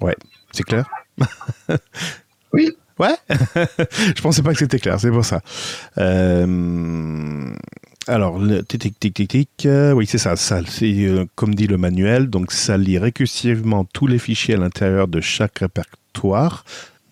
Ouais, 0.00 0.16
c'est 0.52 0.64
clair? 0.64 0.88
Oui. 2.52 2.76
Ouais, 3.00 3.16
je 4.14 4.20
pensais 4.20 4.42
pas 4.42 4.52
que 4.52 4.58
c'était 4.58 4.78
clair, 4.78 5.00
c'est 5.00 5.10
pour 5.10 5.24
ça. 5.24 5.40
Euh, 5.96 7.50
alors, 8.06 8.38
le 8.38 8.62
tic 8.62 9.00
tic 9.00 9.14
tic 9.14 9.28
tic, 9.30 9.48
euh, 9.64 9.92
oui 9.92 10.06
c'est 10.06 10.18
ça, 10.18 10.36
ça 10.36 10.60
c'est 10.66 11.06
euh, 11.06 11.24
comme 11.34 11.54
dit 11.54 11.66
le 11.66 11.78
manuel, 11.78 12.28
donc 12.28 12.52
ça 12.52 12.76
lit 12.76 12.98
récursivement 12.98 13.86
tous 13.86 14.06
les 14.06 14.18
fichiers 14.18 14.56
à 14.56 14.58
l'intérieur 14.58 15.08
de 15.08 15.22
chaque 15.22 15.60
répertoire, 15.60 16.66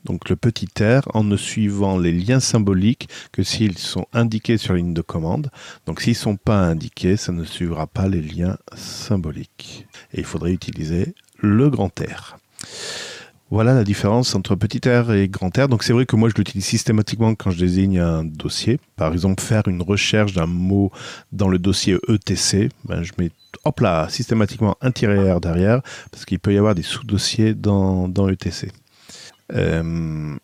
donc 0.04 0.28
le 0.28 0.37
petit 0.37 0.68
R, 0.78 1.09
en 1.14 1.25
ne 1.25 1.38
suivant 1.38 1.99
les 1.99 2.12
liens 2.12 2.40
symboliques 2.40 3.09
que 3.33 3.42
s'ils 3.42 3.78
sont 3.78 4.04
indiqués 4.12 4.59
sur 4.59 4.75
la 4.75 4.80
ligne 4.80 4.92
de 4.92 5.00
commande. 5.00 5.50
Donc 5.87 6.02
s'ils 6.02 6.12
ne 6.12 6.16
sont 6.16 6.37
pas 6.37 6.59
indiqués, 6.59 7.16
ça 7.16 7.33
ne 7.33 7.45
suivra 7.45 7.87
pas 7.87 8.09
les 8.09 8.21
liens 8.21 8.59
symboliques. 8.76 9.87
Et 10.12 10.18
il 10.18 10.26
faudrait 10.26 10.52
utiliser 10.52 11.14
le 11.38 11.71
grand 11.71 11.99
R. 11.99 12.37
Voilà 13.50 13.73
la 13.73 13.85
différence 13.85 14.35
entre 14.35 14.55
petit 14.57 14.87
R 14.87 15.12
et 15.12 15.28
grand 15.28 15.57
R. 15.57 15.69
Donc 15.69 15.83
c'est 15.83 15.95
vrai 15.95 16.05
que 16.05 16.17
moi 16.17 16.28
je 16.28 16.35
l'utilise 16.35 16.67
systématiquement 16.67 17.35
quand 17.35 17.50
je 17.50 17.59
désigne 17.59 17.99
un 17.99 18.23
dossier. 18.23 18.78
Par 18.97 19.12
exemple, 19.12 19.43
faire 19.43 19.67
une 19.69 19.81
recherche 19.81 20.35
d'un 20.35 20.47
mot 20.47 20.93
dans 21.33 21.49
le 21.49 21.59
dossier 21.59 21.97
ETC, 22.09 22.69
ben, 22.85 23.02
je 23.02 23.12
mets 23.19 23.31
hop 23.64 23.81
là 23.81 24.07
systématiquement 24.11 24.76
un 24.83 24.90
tiret 24.90 25.33
R 25.33 25.40
derrière 25.40 25.81
parce 26.11 26.26
qu'il 26.26 26.38
peut 26.38 26.52
y 26.52 26.59
avoir 26.59 26.75
des 26.75 26.83
sous-dossiers 26.83 27.55
dans, 27.55 28.09
dans 28.09 28.28
ETC. 28.28 28.71
Euh, 29.55 30.37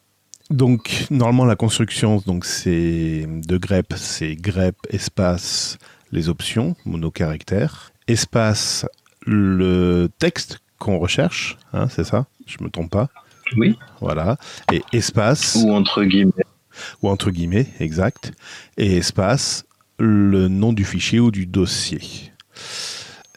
donc 0.51 1.07
normalement 1.11 1.45
la 1.45 1.57
construction 1.57 2.23
c'est 2.43 3.27
de 3.27 3.57
grep, 3.59 3.93
c'est 3.97 4.35
grep 4.35 4.77
espace 4.89 5.79
les 6.11 6.29
options 6.31 6.75
monocaractère 6.87 7.93
espace 8.09 8.87
le 9.27 10.09
texte 10.19 10.61
qu'on 10.85 10.99
recherche, 10.99 11.57
hein, 11.73 11.89
c'est 11.89 12.05
ça? 12.05 12.27
Je 12.47 12.63
me 12.63 12.69
trompe 12.69 12.91
pas? 12.91 13.09
Oui. 13.57 13.77
Voilà. 14.01 14.37
Et 14.71 14.83
espace. 14.93 15.57
Ou 15.57 15.73
entre 15.73 16.05
guillemets. 16.05 16.45
Ou 17.03 17.09
entre 17.09 17.31
guillemets, 17.31 17.67
exact. 17.81 18.33
Et 18.77 18.99
espace, 18.99 19.65
le 19.99 20.49
nom 20.49 20.73
du 20.73 20.85
fichier 20.85 21.21
ou 21.21 21.31
du 21.31 21.47
dossier. 21.47 22.33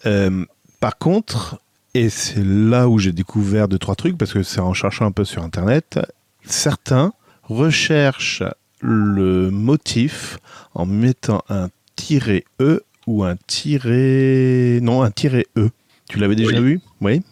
Euh, 0.06 0.46
par 0.82 0.98
contre, 0.98 1.62
et 1.94 2.10
c'est 2.10 2.44
là 2.44 2.90
où 2.90 3.00
j'ai 3.00 3.14
découvert 3.14 3.68
deux, 3.68 3.80
trois 3.80 3.96
trucs, 3.96 4.18
parce 4.18 4.34
que 4.34 4.44
c'est 4.44 4.60
en 4.60 4.74
cherchant 4.74 5.06
un 5.06 5.12
peu 5.12 5.24
sur 5.24 5.42
Internet, 5.42 6.00
certains 6.44 7.14
recherchent 7.44 8.44
le 8.82 9.50
motif 9.52 10.38
en 10.74 10.86
mettant 10.86 11.44
un 11.50 11.70
tiret 11.96 12.44
E 12.60 12.84
ou 13.08 13.24
un 13.24 13.36
tiret... 13.48 14.80
Non, 14.82 15.02
un 15.02 15.12
tiret 15.12 15.48
E. 15.58 15.70
Tu 16.10 16.20
l'avais 16.20 16.36
déjà 16.36 16.60
vu? 16.60 16.82
Oui. 17.02 17.24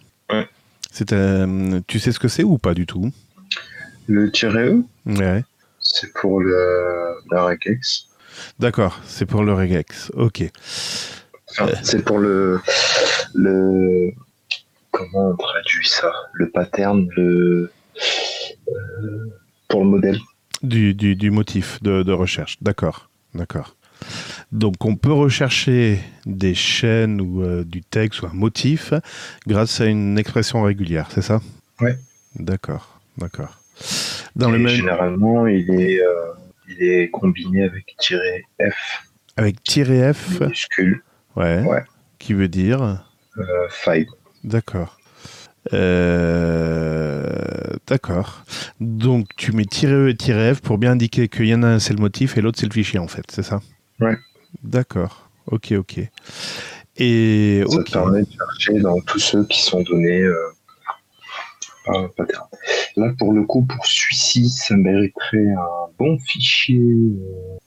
Ouais. 1.00 1.82
tu 1.88 2.00
sais 2.00 2.12
ce 2.12 2.20
que 2.20 2.28
c'est 2.28 2.44
ou 2.44 2.58
pas 2.58 2.74
du 2.74 2.86
tout? 2.86 3.12
Le 4.08 4.32
tiret 4.32 4.70
E? 4.70 4.84
Ouais. 5.06 5.44
C'est 5.80 6.14
pour 6.14 6.40
le, 6.40 7.16
la 7.32 7.44
regex. 7.44 8.08
D'accord, 8.60 9.00
c'est 9.06 9.26
pour 9.26 9.44
le 9.44 9.54
regex. 9.54 10.12
Ok. 10.16 10.44
c'est 11.84 12.04
pour 12.04 12.20
le, 12.20 12.60
le. 13.34 14.12
Comment 14.92 15.32
on 15.32 15.36
traduit 15.36 15.88
ça? 15.88 16.12
Le 16.34 16.50
pattern, 16.50 17.08
le. 17.16 17.72
Euh, 18.68 19.32
pour 19.68 19.84
le 19.84 19.90
modèle. 19.90 20.20
Du, 20.64 20.94
du, 20.94 21.16
du 21.16 21.32
motif 21.32 21.82
de, 21.84 22.04
de 22.04 22.12
recherche. 22.12 22.58
D'accord. 22.62 23.10
D'accord. 23.34 23.76
Donc 24.52 24.86
on 24.86 24.96
peut 24.96 25.12
rechercher 25.12 26.00
des 26.26 26.54
chaînes 26.54 27.20
ou 27.20 27.42
euh, 27.44 27.64
du 27.64 27.82
texte 27.82 28.22
ou 28.22 28.28
un 28.28 28.34
motif 28.34 28.94
grâce 29.48 29.82
à 29.82 29.86
une 29.86 30.18
expression 30.18 30.64
régulière, 30.64 31.10
c'est 31.12 31.22
ça? 31.22 31.42
Oui. 31.82 31.92
D'accord, 32.36 33.00
d'accord. 33.18 33.60
Dans 34.36 34.50
le 34.52 34.60
même... 34.60 34.68
Généralement, 34.76 35.48
il 35.48 35.70
est, 35.72 36.00
euh, 36.00 36.34
il 36.70 36.84
est 36.84 37.10
combiné 37.10 37.64
avec 37.64 37.96
"-f". 38.00 38.74
Avec 39.38 39.58
"-f". 39.64 40.40
Minuscule. 40.42 41.04
Ouais. 41.36 41.62
ouais. 41.64 41.84
Qui 42.20 42.34
veut 42.34 42.48
dire? 42.48 43.04
Euh, 43.38 43.68
File. 43.70 44.08
D'accord. 44.44 44.98
D'accord. 47.88 48.44
Donc 48.80 49.28
tu 49.36 49.52
mets 49.52 49.66
"-e" 49.66 50.10
et 50.10 50.16
"-f" 50.16 50.62
pour 50.62 50.78
bien 50.78 50.92
indiquer 50.92 51.28
qu'il 51.28 51.48
y 51.48 51.56
en 51.56 51.64
a 51.64 51.68
un 51.68 51.80
c'est 51.80 51.94
le 51.94 52.00
motif 52.00 52.38
et 52.38 52.42
l'autre 52.42 52.60
c'est 52.60 52.68
le 52.68 52.74
fichier 52.74 53.00
en 53.00 53.08
fait, 53.08 53.26
c'est 53.30 53.44
ça? 53.44 53.62
Ouais. 54.00 54.16
D'accord. 54.66 55.30
Ok, 55.46 55.74
ok. 55.74 56.00
Et 56.98 57.64
ça 57.70 57.84
permet 57.84 58.24
de 58.24 58.32
chercher 58.32 58.80
dans 58.80 59.00
tous 59.02 59.20
ceux 59.20 59.46
qui 59.46 59.62
sont 59.62 59.84
donnés 59.84 60.22
euh, 60.22 60.36
par 61.86 62.00
un 62.00 62.08
pattern. 62.08 62.48
Là, 62.96 63.14
pour 63.20 63.32
le 63.32 63.44
coup, 63.44 63.64
pour 63.64 63.86
celui-ci, 63.86 64.50
ça 64.50 64.76
mériterait 64.76 65.52
un 65.52 65.92
bon 66.00 66.18
fichier 66.18 66.80
euh, 66.80 67.58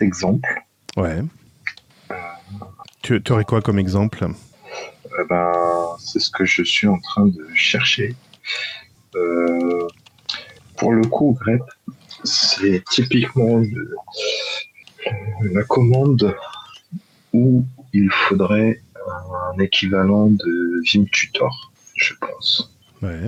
d'exemple. 0.00 0.64
Ouais. 0.96 1.22
tu, 3.02 3.22
aurais 3.30 3.44
quoi 3.44 3.60
comme 3.60 3.78
exemple? 3.78 4.24
Euh, 4.24 5.24
ben, 5.28 5.52
C'est 6.00 6.18
ce 6.18 6.30
que 6.30 6.44
je 6.44 6.64
suis 6.64 6.88
en 6.88 6.98
train 6.98 7.26
de 7.26 7.46
chercher. 7.54 8.16
pour 10.76 10.92
le 10.92 11.02
coup, 11.02 11.38
grep, 11.40 11.62
c'est 12.24 12.82
typiquement 12.90 13.62
la 15.40 15.62
commande 15.64 16.34
où 17.32 17.64
il 17.92 18.10
faudrait 18.10 18.80
un 19.54 19.58
équivalent 19.58 20.28
de 20.28 20.82
Vim 20.84 21.04
Tutor, 21.10 21.72
je 21.94 22.14
pense. 22.20 22.74
Ouais. 23.02 23.26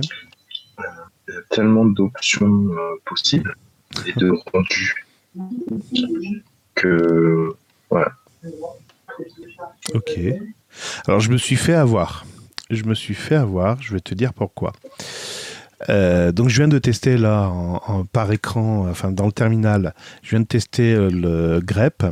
Il 1.27 1.33
y 1.33 1.37
a 1.37 1.41
tellement 1.49 1.85
d'options 1.85 2.71
euh, 2.71 2.95
possibles 3.05 3.55
et 4.05 4.13
de 4.13 4.31
rendus 4.53 5.05
que 6.75 7.55
voilà. 7.89 8.11
Ok. 9.93 10.19
Alors 11.07 11.19
je 11.19 11.31
me 11.31 11.37
suis 11.37 11.55
fait 11.55 11.73
avoir. 11.73 12.25
Je 12.69 12.83
me 12.83 12.93
suis 12.93 13.13
fait 13.13 13.35
avoir. 13.35 13.81
Je 13.81 13.93
vais 13.93 13.99
te 13.99 14.13
dire 14.13 14.33
pourquoi. 14.33 14.73
Euh, 15.87 16.31
donc 16.31 16.49
je 16.49 16.57
viens 16.57 16.67
de 16.67 16.79
tester 16.79 17.17
là 17.17 17.51
par 18.11 18.31
écran, 18.31 18.87
enfin 18.89 19.11
dans 19.11 19.25
le 19.25 19.31
terminal, 19.31 19.93
je 20.23 20.31
viens 20.31 20.41
de 20.41 20.45
tester 20.45 20.93
euh, 20.93 21.09
le 21.09 21.61
grep. 21.61 22.05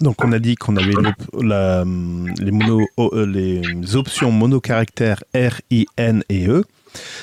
Donc 0.00 0.22
on 0.24 0.30
a 0.30 0.38
dit 0.38 0.54
qu'on 0.54 0.76
avait 0.76 0.92
la, 1.40 1.84
les, 1.84 2.52
mono, 2.52 2.86
euh, 2.98 3.26
les 3.26 3.96
options 3.96 4.30
monocaractères 4.30 5.24
R, 5.34 5.60
I, 5.70 5.86
N 5.96 6.22
et 6.28 6.46
E, 6.46 6.64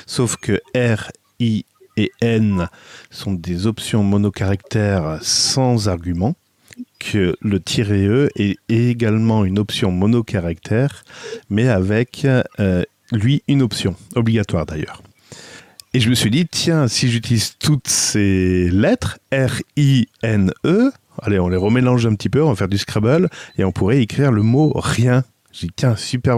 sauf 0.04 0.36
que 0.36 0.60
R, 0.74 1.10
I 1.40 1.64
et 1.96 2.12
N 2.20 2.68
sont 3.10 3.32
des 3.32 3.66
options 3.66 4.02
monocaractères 4.02 5.18
sans 5.22 5.88
argument, 5.88 6.34
que 6.98 7.34
le 7.40 7.60
tiret 7.60 8.06
E 8.06 8.28
est 8.36 8.58
également 8.68 9.46
une 9.46 9.58
option 9.58 9.90
monocaractère, 9.90 11.04
mais 11.48 11.68
avec 11.68 12.26
lui 13.12 13.42
une 13.48 13.62
option, 13.62 13.94
obligatoire 14.14 14.66
d'ailleurs. 14.66 15.02
Et 15.94 16.00
je 16.00 16.10
me 16.10 16.14
suis 16.14 16.30
dit, 16.30 16.46
tiens, 16.46 16.88
si 16.88 17.08
j'utilise 17.08 17.56
toutes 17.58 17.88
ces 17.88 18.68
lettres, 18.70 19.18
R-I-N-E, 19.32 20.92
allez, 21.22 21.38
on 21.38 21.48
les 21.48 21.56
remélange 21.56 22.06
un 22.06 22.14
petit 22.14 22.28
peu, 22.28 22.42
on 22.42 22.50
va 22.50 22.56
faire 22.56 22.68
du 22.68 22.78
Scrabble, 22.78 23.28
et 23.56 23.64
on 23.64 23.72
pourrait 23.72 24.02
écrire 24.02 24.32
le 24.32 24.42
mot 24.42 24.72
rien. 24.74 25.24
J'ai 25.52 25.68
dit, 25.68 25.72
tiens, 25.74 25.96
super, 25.96 26.36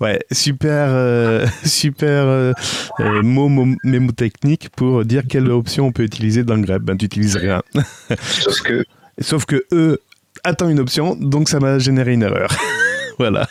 ouais, 0.00 0.20
super, 0.30 0.86
euh, 0.90 1.44
super 1.64 2.26
euh, 2.26 2.52
euh, 3.00 3.22
mot, 3.22 3.48
mémotechnique 3.82 4.68
pour 4.76 5.04
dire 5.04 5.24
quelle 5.28 5.50
option 5.50 5.86
on 5.86 5.92
peut 5.92 6.04
utiliser 6.04 6.44
dans 6.44 6.54
le 6.54 6.62
grep. 6.62 6.82
Ben, 6.82 6.96
tu 6.96 7.06
utilises 7.06 7.36
rien. 7.36 7.62
Sauf 8.20 8.60
que. 8.60 8.84
Sauf 9.20 9.44
que 9.44 9.66
E 9.72 9.98
attend 10.44 10.68
une 10.68 10.78
option, 10.78 11.16
donc 11.16 11.48
ça 11.48 11.58
m'a 11.58 11.80
généré 11.80 12.12
une 12.12 12.22
erreur. 12.22 12.54
voilà. 13.18 13.48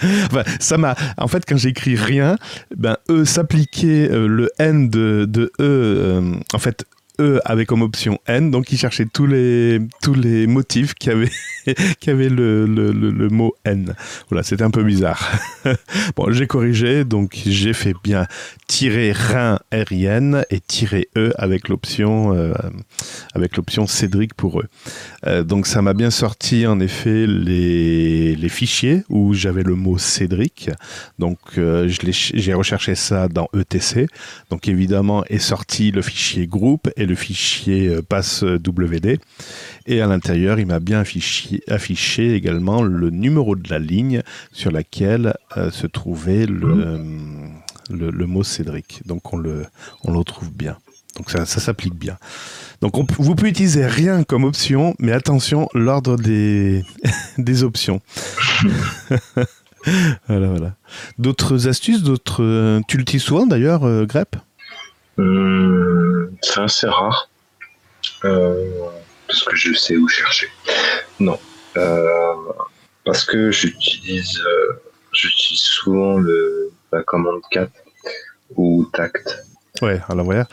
ça 0.60 0.78
m'a. 0.78 0.94
En 1.16 1.28
fait, 1.28 1.44
quand 1.46 1.56
j'écris 1.56 1.96
rien, 1.96 2.36
ben 2.76 2.96
E 3.10 3.24
s'appliquait 3.24 4.08
euh, 4.10 4.26
le 4.26 4.50
N 4.58 4.88
de, 4.88 5.26
de 5.28 5.52
E. 5.60 5.62
Euh, 5.62 6.34
en 6.52 6.58
fait, 6.58 6.84
E 7.20 7.40
avait 7.44 7.66
comme 7.66 7.82
option 7.82 8.18
N, 8.26 8.50
donc 8.50 8.70
il 8.70 8.78
cherchait 8.78 9.06
tous 9.06 9.26
les, 9.26 9.80
tous 10.02 10.14
les 10.14 10.46
motifs 10.46 10.94
qui 10.94 11.10
avaient, 11.10 11.30
qui 12.00 12.10
avaient 12.10 12.28
le, 12.28 12.66
le, 12.66 12.92
le, 12.92 13.28
mot 13.28 13.54
N. 13.64 13.94
Voilà, 14.30 14.42
c'était 14.42 14.62
un 14.62 14.70
peu 14.70 14.84
bizarre. 14.84 15.30
bon, 16.16 16.30
j'ai 16.30 16.46
corrigé, 16.46 17.04
donc 17.04 17.38
j'ai 17.44 17.72
fait 17.72 17.94
bien 18.04 18.26
tirer 18.66 19.12
rein 19.12 19.58
RIN 19.72 20.42
et 20.50 20.60
tirer 20.60 21.08
E 21.16 21.32
avec 21.36 21.68
l'option 21.68 22.34
euh, 22.34 22.54
avec 23.34 23.56
l'option 23.56 23.86
Cédric 23.86 24.34
pour 24.34 24.60
eux. 24.60 24.68
Euh, 25.26 25.42
donc 25.42 25.66
ça 25.66 25.82
m'a 25.82 25.94
bien 25.94 26.10
sorti 26.10 26.66
en 26.66 26.78
effet 26.78 27.26
les, 27.26 28.36
les 28.36 28.48
fichiers 28.48 29.02
où 29.08 29.34
j'avais 29.34 29.62
le 29.62 29.74
mot 29.74 29.98
Cédric. 29.98 30.70
Donc 31.18 31.38
euh, 31.56 31.88
j'ai 31.88 32.54
recherché 32.54 32.94
ça 32.94 33.28
dans 33.28 33.48
ETC. 33.56 34.06
Donc 34.50 34.68
évidemment 34.68 35.24
est 35.24 35.38
sorti 35.38 35.90
le 35.90 36.02
fichier 36.02 36.46
groupe 36.46 36.88
et 36.96 37.07
le 37.08 37.14
fichier 37.14 37.88
euh, 37.88 38.02
passe 38.02 38.42
WD. 38.42 39.18
Et 39.86 40.00
à 40.00 40.06
l'intérieur, 40.06 40.58
il 40.58 40.66
m'a 40.66 40.80
bien 40.80 41.00
affiché, 41.00 41.62
affiché, 41.68 42.34
également 42.34 42.82
le 42.82 43.10
numéro 43.10 43.56
de 43.56 43.68
la 43.70 43.78
ligne 43.78 44.22
sur 44.52 44.70
laquelle 44.70 45.34
euh, 45.56 45.70
se 45.70 45.86
trouvait 45.86 46.46
le, 46.46 47.00
le, 47.90 48.10
le, 48.10 48.26
mot 48.26 48.44
Cédric. 48.44 49.02
Donc 49.06 49.32
on 49.32 49.36
le, 49.36 49.64
on 50.04 50.12
le 50.12 50.18
retrouve 50.18 50.52
bien. 50.52 50.76
Donc 51.16 51.30
ça, 51.30 51.46
ça 51.46 51.60
s'applique 51.60 51.94
bien. 51.94 52.18
Donc 52.80 52.96
on, 52.98 53.06
vous 53.18 53.34
pouvez 53.34 53.50
utiliser 53.50 53.86
rien 53.86 54.22
comme 54.22 54.44
option, 54.44 54.94
mais 54.98 55.12
attention, 55.12 55.68
l'ordre 55.74 56.16
des, 56.16 56.84
des 57.38 57.64
options. 57.64 58.00
voilà, 60.28 60.48
voilà. 60.48 60.74
D'autres 61.18 61.68
astuces, 61.68 62.02
d'autres. 62.02 62.42
Euh, 62.42 62.80
tu 62.88 62.98
l'utilises 62.98 63.22
souvent 63.22 63.46
d'ailleurs, 63.46 63.84
euh, 63.84 64.06
Grep? 64.06 64.36
Euh, 65.18 66.30
C'est 66.42 66.60
assez 66.60 66.88
rare. 66.88 67.28
parce 68.22 69.42
que 69.44 69.56
je 69.56 69.74
sais 69.74 69.96
où 69.96 70.08
chercher. 70.08 70.48
Non. 71.20 71.38
parce 73.04 73.24
que 73.24 73.50
j'utilise 73.50 74.40
j'utilise 75.12 75.60
souvent 75.62 76.18
le, 76.18 76.70
la 76.92 77.02
commande 77.02 77.40
4 77.50 77.70
ou 78.56 78.86
tact. 78.92 79.44
Ouais, 79.82 80.00
alors 80.08 80.24
voilà. 80.24 80.46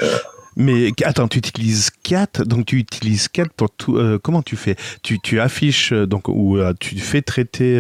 Mais 0.58 0.92
attends, 1.04 1.28
tu 1.28 1.40
utilises 1.40 1.90
cat, 2.04 2.28
donc 2.46 2.66
tu 2.66 2.78
utilises 2.78 3.28
cat 3.28 3.48
pour 3.58 3.70
tout. 3.72 3.98
Euh, 3.98 4.20
comment 4.22 4.42
tu 4.42 4.56
fais? 4.56 4.76
Tu, 5.04 5.20
tu, 5.20 5.42
affiches 5.42 5.92
euh, 5.92 6.08
donc 6.08 6.30
ou 6.30 6.58
euh, 6.58 6.74
tu 6.80 6.98
fais 6.98 7.22
traiter 7.22 7.78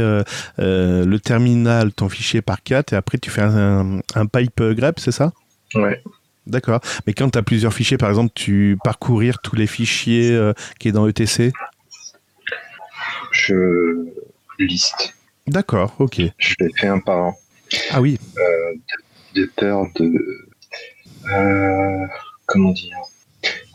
le 0.57 1.17
terminal 1.17 1.93
ton 1.93 2.09
fichier 2.09 2.41
par 2.41 2.63
cat 2.63 2.83
et 2.91 2.95
après 2.95 3.17
tu 3.17 3.29
fais 3.29 3.43
un, 3.43 3.99
un 4.15 4.25
pipe 4.25 4.61
grep, 4.61 4.99
c'est 4.99 5.13
ça? 5.13 5.31
Ouais. 5.73 6.03
D'accord. 6.47 6.79
Mais 7.07 7.13
quand 7.13 7.29
tu 7.29 7.37
as 7.37 7.43
plusieurs 7.43 7.73
fichiers, 7.73 7.97
par 7.97 8.09
exemple, 8.09 8.31
tu 8.35 8.77
parcourir 8.83 9.39
tous 9.39 9.55
les 9.55 9.67
fichiers 9.67 10.39
qui 10.79 10.89
est 10.89 10.91
dans 10.91 11.07
ETC 11.07 11.51
Je 13.31 14.05
liste. 14.59 15.15
D'accord, 15.47 15.95
ok. 15.99 16.21
Je 16.37 16.55
les 16.59 16.71
fais 16.75 16.87
un 16.87 16.99
par 16.99 17.17
un. 17.17 17.33
Ah 17.91 18.01
oui. 18.01 18.19
de, 19.33 19.45
peur 19.55 19.87
de 19.95 20.11
comment 22.45 22.71
dire 22.71 22.97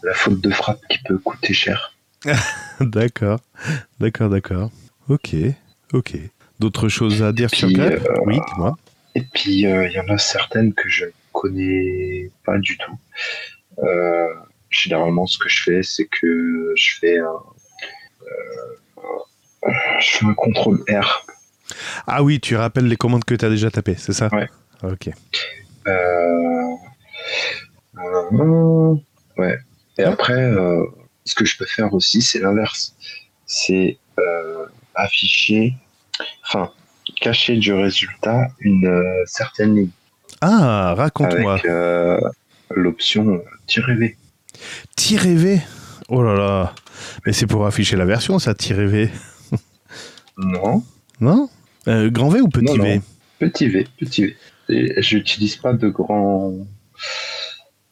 la 0.03 0.15
faute 0.15 0.41
de 0.41 0.51
frappe 0.51 0.81
qui 0.89 0.99
peut 1.07 1.19
coûter 1.19 1.53
cher. 1.53 1.95
d'accord, 2.81 3.41
d'accord, 3.99 4.29
d'accord. 4.29 4.71
Ok, 5.09 5.35
ok. 5.93 6.17
D'autres 6.59 6.89
choses 6.89 7.23
à 7.23 7.33
dire 7.33 7.51
sur 7.51 7.71
Grep 7.71 8.07
Oui, 8.27 8.35
dis-moi. 8.35 8.77
Et 9.15 9.23
puis 9.23 9.63
il 9.63 9.93
y 9.93 10.01
en 10.01 10.09
a 10.09 10.19
certaines 10.19 10.73
que 10.75 10.89
je 10.89 11.07
connais 11.33 12.31
pas 12.45 12.59
du 12.59 12.77
tout. 12.79 12.99
Euh, 13.79 14.35
généralement, 14.69 15.27
ce 15.27 15.39
que 15.39 15.49
je 15.49 15.63
fais, 15.63 15.83
c'est 15.83 16.07
que 16.07 16.73
je 16.77 16.99
fais 16.99 17.19
un, 17.19 17.43
euh, 18.23 19.71
je 19.99 20.11
fais 20.17 20.27
un 20.27 20.35
contrôle 20.35 20.85
R. 20.89 21.27
Ah 22.07 22.23
oui, 22.23 22.41
tu 22.41 22.57
rappelles 22.57 22.87
les 22.87 22.97
commandes 22.97 23.25
que 23.25 23.35
tu 23.35 23.45
as 23.45 23.49
déjà 23.49 23.71
tapées, 23.71 23.97
c'est 23.97 24.13
ça? 24.13 24.29
Ouais. 24.33 24.49
Ok. 24.83 25.11
Euh, 25.87 26.77
ouais. 29.37 29.59
Et 29.99 30.03
après, 30.03 30.53
ce 31.25 31.35
que 31.35 31.45
je 31.45 31.57
peux 31.57 31.67
faire 31.67 31.93
aussi, 31.95 32.23
c'est 32.23 32.41
l'inverse. 32.41 32.97
C'est 33.47 33.99
afficher, 34.95 35.75
enfin, 36.45 36.73
cacher 37.21 37.57
du 37.57 37.73
résultat 37.73 38.49
une 38.61 39.05
certaine 39.27 39.75
ligne. 39.75 39.91
Ah, 40.41 40.95
raconte-moi. 40.97 41.55
Avec 41.55 41.67
euh, 41.67 42.21
l'option 42.71 43.43
tirer 43.67 43.95
V. 43.95 44.17
Tirer 44.97 45.35
V 45.35 45.61
Oh 46.09 46.23
là 46.23 46.35
là. 46.35 46.75
Mais 47.25 47.33
c'est 47.33 47.47
pour 47.47 47.67
afficher 47.67 47.97
la 47.97 48.05
version, 48.05 48.39
ça, 48.39 48.55
tirer 48.55 48.87
V. 48.87 49.11
non. 50.39 50.83
Non? 51.21 51.49
Euh, 51.89 52.11
Grand 52.11 52.29
V 52.29 52.41
ou 52.41 52.49
petit 52.49 52.79
V? 52.79 53.01
Petit 53.39 53.69
V, 53.69 53.87
petit 53.99 54.27
V. 54.27 54.37
Je 54.69 55.17
n'utilise 55.17 55.57
pas 55.57 55.73
de 55.73 55.89
grands. 55.89 56.55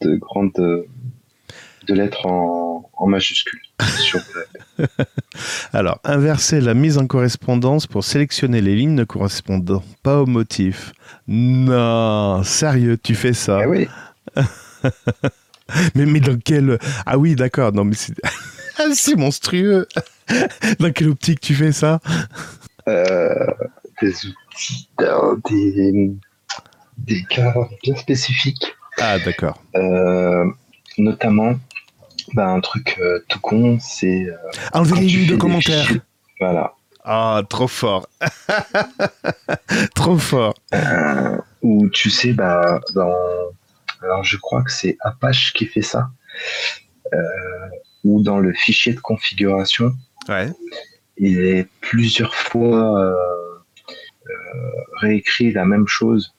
de 0.01 0.15
grandes. 0.15 0.51
de 0.55 1.93
lettres 1.93 2.25
en, 2.25 2.89
en 2.93 3.07
majuscules 3.07 3.68
sur 3.87 4.19
Alors, 5.73 5.99
inverser 6.03 6.61
la 6.61 6.73
mise 6.73 6.97
en 6.97 7.07
correspondance 7.07 7.87
pour 7.87 8.03
sélectionner 8.03 8.61
les 8.61 8.75
lignes 8.75 8.95
ne 8.95 9.03
correspondant 9.03 9.83
pas 10.03 10.21
au 10.21 10.25
motif. 10.25 10.93
Non, 11.27 12.43
sérieux, 12.43 12.97
tu 12.97 13.15
fais 13.15 13.33
ça 13.33 13.61
ah 13.63 13.67
oui. 13.67 13.87
mais, 15.95 16.05
mais 16.05 16.19
dans 16.19 16.37
quel... 16.37 16.79
Ah 17.05 17.17
oui, 17.17 17.35
d'accord, 17.35 17.71
non 17.73 17.83
mais 17.83 17.95
c'est... 17.95 18.13
c'est 18.93 19.15
monstrueux. 19.15 19.87
dans 20.79 20.91
quelle 20.91 21.09
optique 21.09 21.41
tu 21.41 21.53
fais 21.55 21.71
ça? 21.71 21.99
Euh, 22.87 23.45
Des 24.01 24.13
outils, 24.25 24.89
des, 25.49 26.11
des 26.97 27.23
cas 27.29 27.53
bien 27.83 27.95
spécifiques. 27.95 28.75
Ah 28.97 29.19
d'accord. 29.19 29.61
Euh, 29.75 30.45
notamment 30.97 31.55
bah, 32.33 32.47
un 32.47 32.59
truc 32.59 32.97
euh, 33.01 33.23
tout 33.27 33.39
con, 33.39 33.77
c'est. 33.79 34.25
Euh, 34.25 34.35
Enlever 34.73 35.01
les 35.01 35.07
lignes 35.07 35.29
de 35.29 35.35
commentaires. 35.35 35.89
Voilà. 36.39 36.73
Ah, 37.03 37.41
trop 37.49 37.67
fort. 37.67 38.07
trop 39.95 40.17
fort. 40.17 40.53
Euh, 40.73 41.37
ou 41.61 41.89
tu 41.89 42.09
sais, 42.09 42.33
bah, 42.33 42.79
dans. 42.93 43.15
Alors, 44.01 44.23
je 44.23 44.37
crois 44.37 44.63
que 44.63 44.71
c'est 44.71 44.97
Apache 45.01 45.53
qui 45.53 45.65
fait 45.65 45.81
ça. 45.81 46.09
ou 48.03 48.21
dans 48.21 48.39
le 48.39 48.53
fichier 48.53 48.93
de 48.93 48.99
configuration. 48.99 49.91
Ouais. 50.27 50.49
Il 51.17 51.41
est 51.41 51.67
plusieurs 51.81 52.33
fois 52.33 53.13
réécrit 55.01 55.51
la 55.51 55.65
même 55.65 55.87
chose 55.87 56.33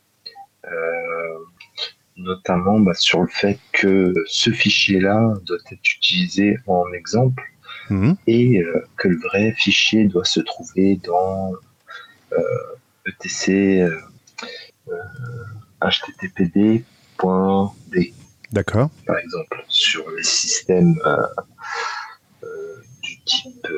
notamment 2.20 2.78
bah, 2.80 2.94
sur 2.94 3.22
le 3.22 3.28
fait 3.28 3.58
que 3.72 4.14
ce 4.26 4.50
fichier-là 4.50 5.34
doit 5.44 5.58
être 5.70 5.94
utilisé 5.94 6.56
en 6.66 6.84
exemple 6.92 7.42
mhm. 7.88 8.16
et 8.26 8.62
euh, 8.62 8.86
que 8.96 9.08
le 9.08 9.18
vrai 9.18 9.52
fichier 9.56 10.04
doit 10.06 10.24
se 10.24 10.40
trouver 10.40 10.96
dans 11.04 11.52
etc 13.06 13.88
httpd.d. 15.82 16.84
D'accord. 18.52 18.90
Par 19.06 19.18
exemple, 19.18 19.64
sur 19.68 20.10
les 20.10 20.22
systèmes 20.22 21.00
euh, 21.06 21.26
euh, 22.42 22.82
du 23.02 23.20
type 23.20 23.68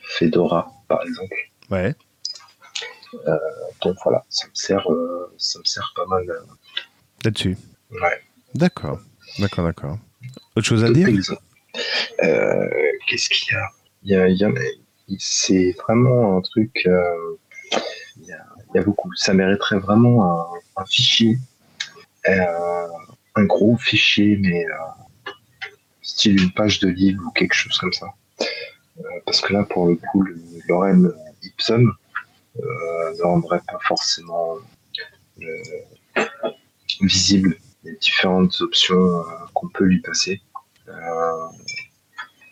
Fedora, 0.00 0.70
par 0.88 1.02
exemple. 1.02 1.36
Ouais. 1.70 1.94
donc 3.82 3.96
voilà, 4.04 4.24
ça 4.28 4.46
me 4.46 4.54
sert, 4.54 4.86
ça 5.38 5.58
me 5.58 5.64
sert 5.64 5.92
pas 5.96 6.06
mal 6.06 6.26
là-dessus. 7.24 7.56
Ouais. 7.90 8.20
D'accord, 8.54 9.00
d'accord, 9.38 9.64
d'accord. 9.64 9.98
Autre 10.56 10.66
chose 10.66 10.84
à 10.84 10.90
dire? 10.90 11.08
Euh, 12.22 12.68
Qu'est-ce 13.06 13.28
qu'il 13.28 13.54
y 13.54 14.14
a, 14.14 14.28
il 14.28 14.36
y, 14.36 14.44
a, 14.44 14.50
C'est 15.18 15.72
vraiment 15.78 16.36
un 16.36 16.40
truc. 16.40 16.82
Euh, 16.86 17.36
il, 18.20 18.26
y 18.26 18.78
a, 18.78 18.82
beaucoup. 18.82 19.12
Ça 19.14 19.32
mériterait 19.32 19.78
vraiment 19.78 20.52
un, 20.76 20.84
fichier, 20.86 21.38
euh, 22.28 22.86
un 23.34 23.44
gros 23.44 23.76
fichier, 23.76 24.36
mais 24.36 24.64
style 26.02 26.42
une 26.42 26.52
page 26.52 26.80
de 26.80 26.88
livre 26.88 27.22
ou 27.26 27.30
quelque 27.30 27.54
chose 27.54 27.78
comme 27.78 27.92
ça. 27.92 28.06
parce 29.24 29.40
que 29.40 29.52
là, 29.52 29.64
pour 29.64 29.86
le 29.86 29.96
coup, 29.96 30.22
le 30.22 30.36
Lorem 30.68 31.14
Ipsum 31.42 31.94
ne 32.56 33.22
rendrait 33.22 33.62
pas 33.66 33.78
forcément 33.86 34.56
visible 37.00 37.56
les 37.84 37.96
différentes 37.96 38.60
options 38.60 39.18
euh, 39.18 39.22
qu'on 39.54 39.68
peut 39.68 39.84
lui 39.84 40.00
passer. 40.00 40.40
Euh, 40.88 41.46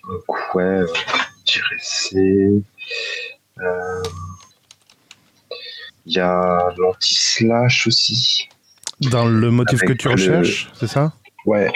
donc 0.09 0.55
ouais, 0.55 0.85
tirer 1.45 1.77
C. 1.81 2.63
Il 6.07 6.13
y 6.13 6.21
a 6.21 6.73
l'anti-slash 6.79 7.89
aussi. 7.89 8.49
Dans 9.01 9.27
le 9.27 9.51
motif 9.51 9.81
que 9.81 9.93
tu 9.93 10.09
recherches, 10.09 10.71
c'est 10.75 10.87
ça? 10.87 11.13
Ouais. 11.45 11.71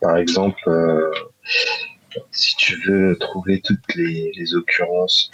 Par 0.00 0.16
exemple, 0.16 0.58
euh, 0.66 1.10
si 2.30 2.56
tu 2.56 2.76
veux 2.86 3.16
trouver 3.18 3.60
toutes 3.62 3.94
les, 3.94 4.54
occurrences 4.54 5.30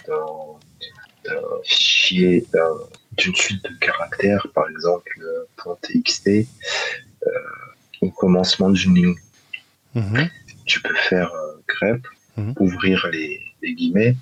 d'un 1.25 1.41
fichier, 1.63 2.45
d'une 3.17 3.35
suite 3.35 3.63
de 3.63 3.75
caractères, 3.79 4.47
par 4.53 4.69
exemple 4.69 5.11
.txt, 5.81 6.27
euh, 6.27 7.29
au 8.01 8.09
commencement 8.09 8.69
d'une 8.69 8.95
ligne. 8.95 9.15
Mhm. 9.95 10.29
Tu 10.65 10.81
peux 10.81 10.95
faire 10.95 11.31
euh, 11.33 11.53
grep, 11.67 12.01
mhm. 12.37 12.53
ouvrir 12.59 13.07
les, 13.11 13.41
guillemets, 13.63 14.15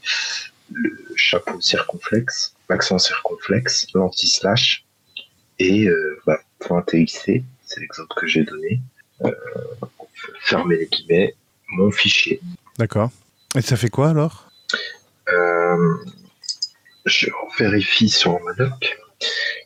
le 0.72 0.98
chapeau 1.16 1.60
circonflexe, 1.62 2.56
l'accent 2.70 3.00
circonflexe, 3.00 3.88
l'anti-slash, 3.94 4.86
et 5.60 5.88
euh, 5.88 6.22
bah, 6.26 6.40
.txt, 6.60 7.44
c'est 7.66 7.80
l'exemple 7.80 8.14
que 8.16 8.28
j'ai 8.28 8.44
donné. 8.44 8.82
fermer 10.42 10.78
les 10.78 10.88
guillemets, 10.88 11.36
mon 11.70 11.92
fichier. 11.92 12.42
D'accord. 12.78 13.12
Et 13.56 13.62
ça 13.62 13.76
fait 13.76 13.90
quoi 13.90 14.10
alors? 14.10 14.52
Je 17.10 17.28
vérifie 17.58 18.10
sur 18.10 18.40
ma 18.44 18.54
doc. 18.54 18.98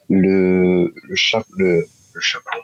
Le, 0.09 0.93
le, 1.03 1.15
le, 1.57 1.87
le 2.13 2.21
chapeau, 2.21 2.59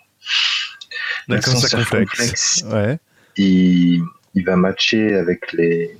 L'accent 1.27 1.57
circonflexe. 1.57 2.63
Ouais. 2.67 2.97
Il, 3.37 4.03
il, 4.33 4.45
va 4.45 4.55
matcher 4.55 5.15
avec 5.15 5.51
les, 5.53 5.97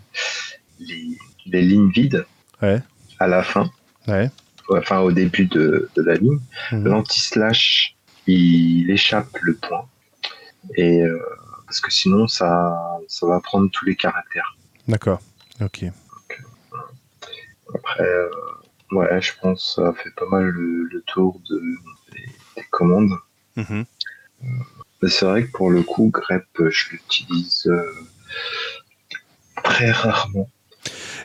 les, 0.80 1.18
les 1.46 1.62
lignes 1.62 1.92
vides 1.92 2.26
ouais. 2.62 2.82
à 3.20 3.28
la 3.28 3.44
fin. 3.44 3.70
Ouais. 4.08 4.32
Enfin, 4.70 5.00
au 5.00 5.12
début 5.12 5.46
de, 5.46 5.90
de 5.96 6.02
la 6.02 6.16
ligne. 6.16 6.40
Mhm. 6.72 6.86
L'anti-slash, 6.86 7.96
il 8.28 8.90
échappe 8.90 9.38
le 9.42 9.56
point. 9.56 9.88
Et 10.76 11.02
euh, 11.02 11.20
parce 11.66 11.82
que 11.82 11.92
sinon, 11.92 12.28
ça, 12.28 12.76
ça 13.08 13.28
va 13.28 13.40
prendre 13.40 13.70
tous 13.72 13.86
les 13.86 13.96
caractères. 13.96 14.56
D'accord. 14.88 15.20
Ok. 15.62 15.84
Euh, 15.84 15.92
après, 17.76 18.04
euh, 18.04 18.30
ouais, 18.92 19.22
je 19.22 19.34
pense 19.42 19.76
que 19.76 19.82
ça 19.82 19.94
fait 19.94 20.12
pas 20.16 20.28
mal 20.28 20.46
le, 20.46 21.02
tour 21.08 21.40
de, 21.50 21.62
des, 22.12 22.64
commandes. 22.72 23.18
Mhm 23.56 23.86
c'est 25.08 25.26
vrai 25.26 25.46
que 25.46 25.52
pour 25.52 25.72
le 25.72 25.82
coup, 25.84 26.10
grep, 26.14 26.46
je 26.58 26.92
l'utilise 26.92 27.68
euh, 27.68 27.94
très 29.64 29.92
rarement. 29.92 30.50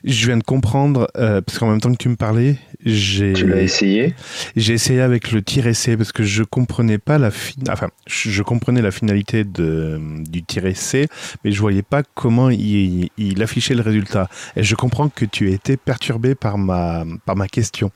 Je 0.07 0.27
viens 0.27 0.37
de 0.37 0.43
comprendre, 0.43 1.09
euh, 1.17 1.41
parce 1.41 1.59
qu'en 1.59 1.71
même 1.71 1.81
temps 1.81 1.91
que 1.91 1.97
tu 1.97 2.11
me 2.11 2.17
parlais, 2.17 2.59
j'ai. 2.85 3.33
Tu 3.33 3.47
l'as 3.47 3.63
essayé 3.63 4.15
J'ai 4.55 4.75
essayé 4.75 5.01
avec 5.01 5.33
le 5.33 5.41
tir 5.41 5.67
essai 5.67 5.97
parce 5.97 6.13
que 6.13 6.23
je 6.23 6.43
comprenais 6.43 6.99
pas 6.99 7.17
la 7.17 7.31
enfin, 7.71 7.89
je 8.07 8.43
comprenais 8.43 8.83
la 8.83 8.91
finalité 8.91 9.45
de, 9.45 9.99
du 10.29 10.43
tir 10.43 10.67
essai, 10.67 11.09
mais 11.43 11.53
je 11.53 11.61
voyais 11.61 11.83
pas 11.83 12.03
comment 12.03 12.51
il, 12.51 13.09
il, 13.17 13.43
affichait 13.43 13.75
le 13.75 13.81
résultat. 13.81 14.29
Et 14.57 14.63
je 14.63 14.75
comprends 14.75 15.09
que 15.09 15.25
tu 15.25 15.51
été 15.51 15.79
perturbé 15.79 16.35
par 16.35 16.59
ma, 16.59 17.05
par 17.25 17.35
ma 17.35 17.49
question. 17.49 17.91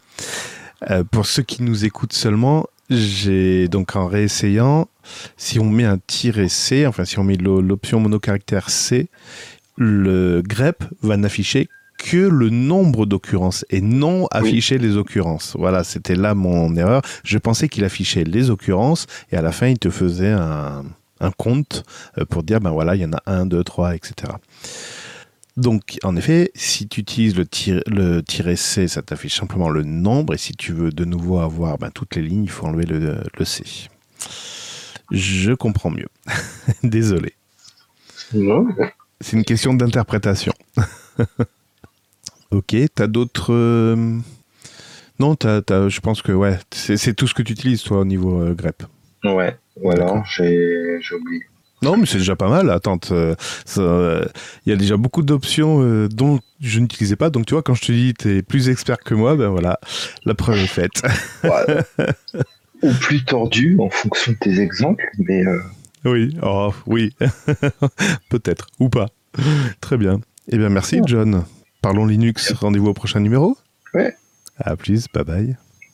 Euh, 0.90 1.04
pour 1.04 1.26
ceux 1.26 1.42
qui 1.42 1.62
nous 1.62 1.84
écoutent 1.84 2.14
seulement, 2.14 2.64
j'ai 2.88 3.68
donc 3.68 3.96
en 3.96 4.06
réessayant, 4.06 4.88
si 5.36 5.58
on 5.58 5.68
met 5.68 5.84
un 5.84 5.98
tiré 5.98 6.48
C, 6.48 6.86
enfin 6.86 7.04
si 7.04 7.18
on 7.18 7.24
met 7.24 7.36
l'option 7.36 8.00
monocaractère 8.00 8.70
C, 8.70 9.08
le 9.76 10.42
grep 10.42 10.84
va 11.02 11.18
n'afficher 11.18 11.68
que 11.98 12.16
le 12.16 12.48
nombre 12.48 13.04
d'occurrences 13.04 13.66
et 13.68 13.82
non 13.82 14.26
afficher 14.30 14.78
les 14.78 14.96
occurrences. 14.96 15.54
Voilà, 15.58 15.84
c'était 15.84 16.14
là 16.14 16.34
mon 16.34 16.74
erreur. 16.76 17.02
Je 17.24 17.36
pensais 17.36 17.68
qu'il 17.68 17.84
affichait 17.84 18.24
les 18.24 18.48
occurrences 18.48 19.06
et 19.30 19.36
à 19.36 19.42
la 19.42 19.52
fin 19.52 19.66
il 19.66 19.78
te 19.78 19.90
faisait 19.90 20.30
un, 20.30 20.84
un 21.20 21.30
compte 21.32 21.84
euh, 22.16 22.24
pour 22.24 22.42
dire 22.42 22.60
ben 22.60 22.70
voilà, 22.70 22.94
il 22.94 23.02
y 23.02 23.04
en 23.04 23.12
a 23.12 23.22
un, 23.26 23.44
deux, 23.44 23.64
trois, 23.64 23.94
etc. 23.94 24.32
Donc, 25.58 25.98
en 26.04 26.14
effet, 26.14 26.52
si 26.54 26.86
tu 26.86 27.00
utilises 27.00 27.34
le, 27.36 27.44
le 27.88 28.56
C, 28.56 28.86
ça 28.86 29.02
t'affiche 29.02 29.36
simplement 29.36 29.68
le 29.68 29.82
nombre. 29.82 30.34
Et 30.34 30.38
si 30.38 30.54
tu 30.54 30.72
veux 30.72 30.92
de 30.92 31.04
nouveau 31.04 31.40
avoir 31.40 31.78
ben, 31.78 31.90
toutes 31.90 32.14
les 32.14 32.22
lignes, 32.22 32.44
il 32.44 32.50
faut 32.50 32.66
enlever 32.66 32.86
le, 32.86 33.44
C. 33.44 33.64
Je 35.10 35.52
comprends 35.52 35.90
mieux. 35.90 36.06
Désolé. 36.84 37.34
C'est 38.30 39.32
une 39.32 39.44
question 39.44 39.74
d'interprétation. 39.74 40.52
ok, 42.50 42.76
t'as 42.94 43.06
d'autres. 43.06 43.52
Euh, 43.52 44.18
non, 45.20 45.36
je 45.42 46.00
pense 46.00 46.22
que 46.22 46.30
ouais, 46.30 46.58
c'est 46.70 47.14
tout 47.14 47.26
ce 47.26 47.34
que 47.34 47.42
tu 47.42 47.52
utilises 47.52 47.82
toi 47.82 47.98
au 47.98 48.04
niveau 48.04 48.40
euh, 48.40 48.54
grep. 48.54 48.84
Ouais, 49.24 49.56
voilà, 49.82 50.22
j'ai 50.28 50.98
oublié. 51.12 51.42
Non, 51.82 51.96
mais 51.96 52.06
c'est 52.06 52.18
déjà 52.18 52.36
pas 52.36 52.48
mal. 52.48 52.70
Attends, 52.70 52.98
euh, 53.10 53.34
euh, 53.78 54.24
il 54.64 54.70
y 54.70 54.72
a 54.72 54.76
déjà 54.76 54.96
beaucoup 54.96 55.22
d'options 55.22 56.06
dont 56.08 56.38
je 56.60 56.80
n'utilisais 56.80 57.16
pas. 57.16 57.30
Donc, 57.30 57.46
tu 57.46 57.54
vois, 57.54 57.62
quand 57.62 57.74
je 57.74 57.82
te 57.82 57.92
dis 57.92 58.14
tu 58.14 58.36
es 58.36 58.42
plus 58.42 58.68
expert 58.68 58.98
que 58.98 59.14
moi, 59.14 59.36
ben 59.36 59.48
voilà, 59.48 59.80
la 60.24 60.34
preuve 60.34 60.58
est 60.58 60.66
faite. 60.66 61.02
Ou 62.82 62.92
plus 63.00 63.24
tordu 63.24 63.76
en 63.80 63.90
fonction 63.90 64.32
de 64.32 64.38
tes 64.38 64.60
exemples, 64.60 65.10
mais. 65.18 65.42
Oui, 66.04 66.36
oh, 66.44 66.72
oui, 66.86 67.12
peut-être, 68.28 68.68
ou 68.78 68.88
pas. 68.88 69.08
Très 69.80 69.96
bien. 69.96 70.20
Eh 70.48 70.58
bien, 70.58 70.68
merci, 70.68 71.00
John. 71.04 71.44
Parlons 71.82 72.06
Linux. 72.06 72.52
Rendez-vous 72.52 72.88
au 72.88 72.94
prochain 72.94 73.20
numéro. 73.20 73.56
Ouais. 73.94 74.16
À 74.58 74.76
plus, 74.76 75.06
bye 75.12 75.24
bye. 75.24 75.56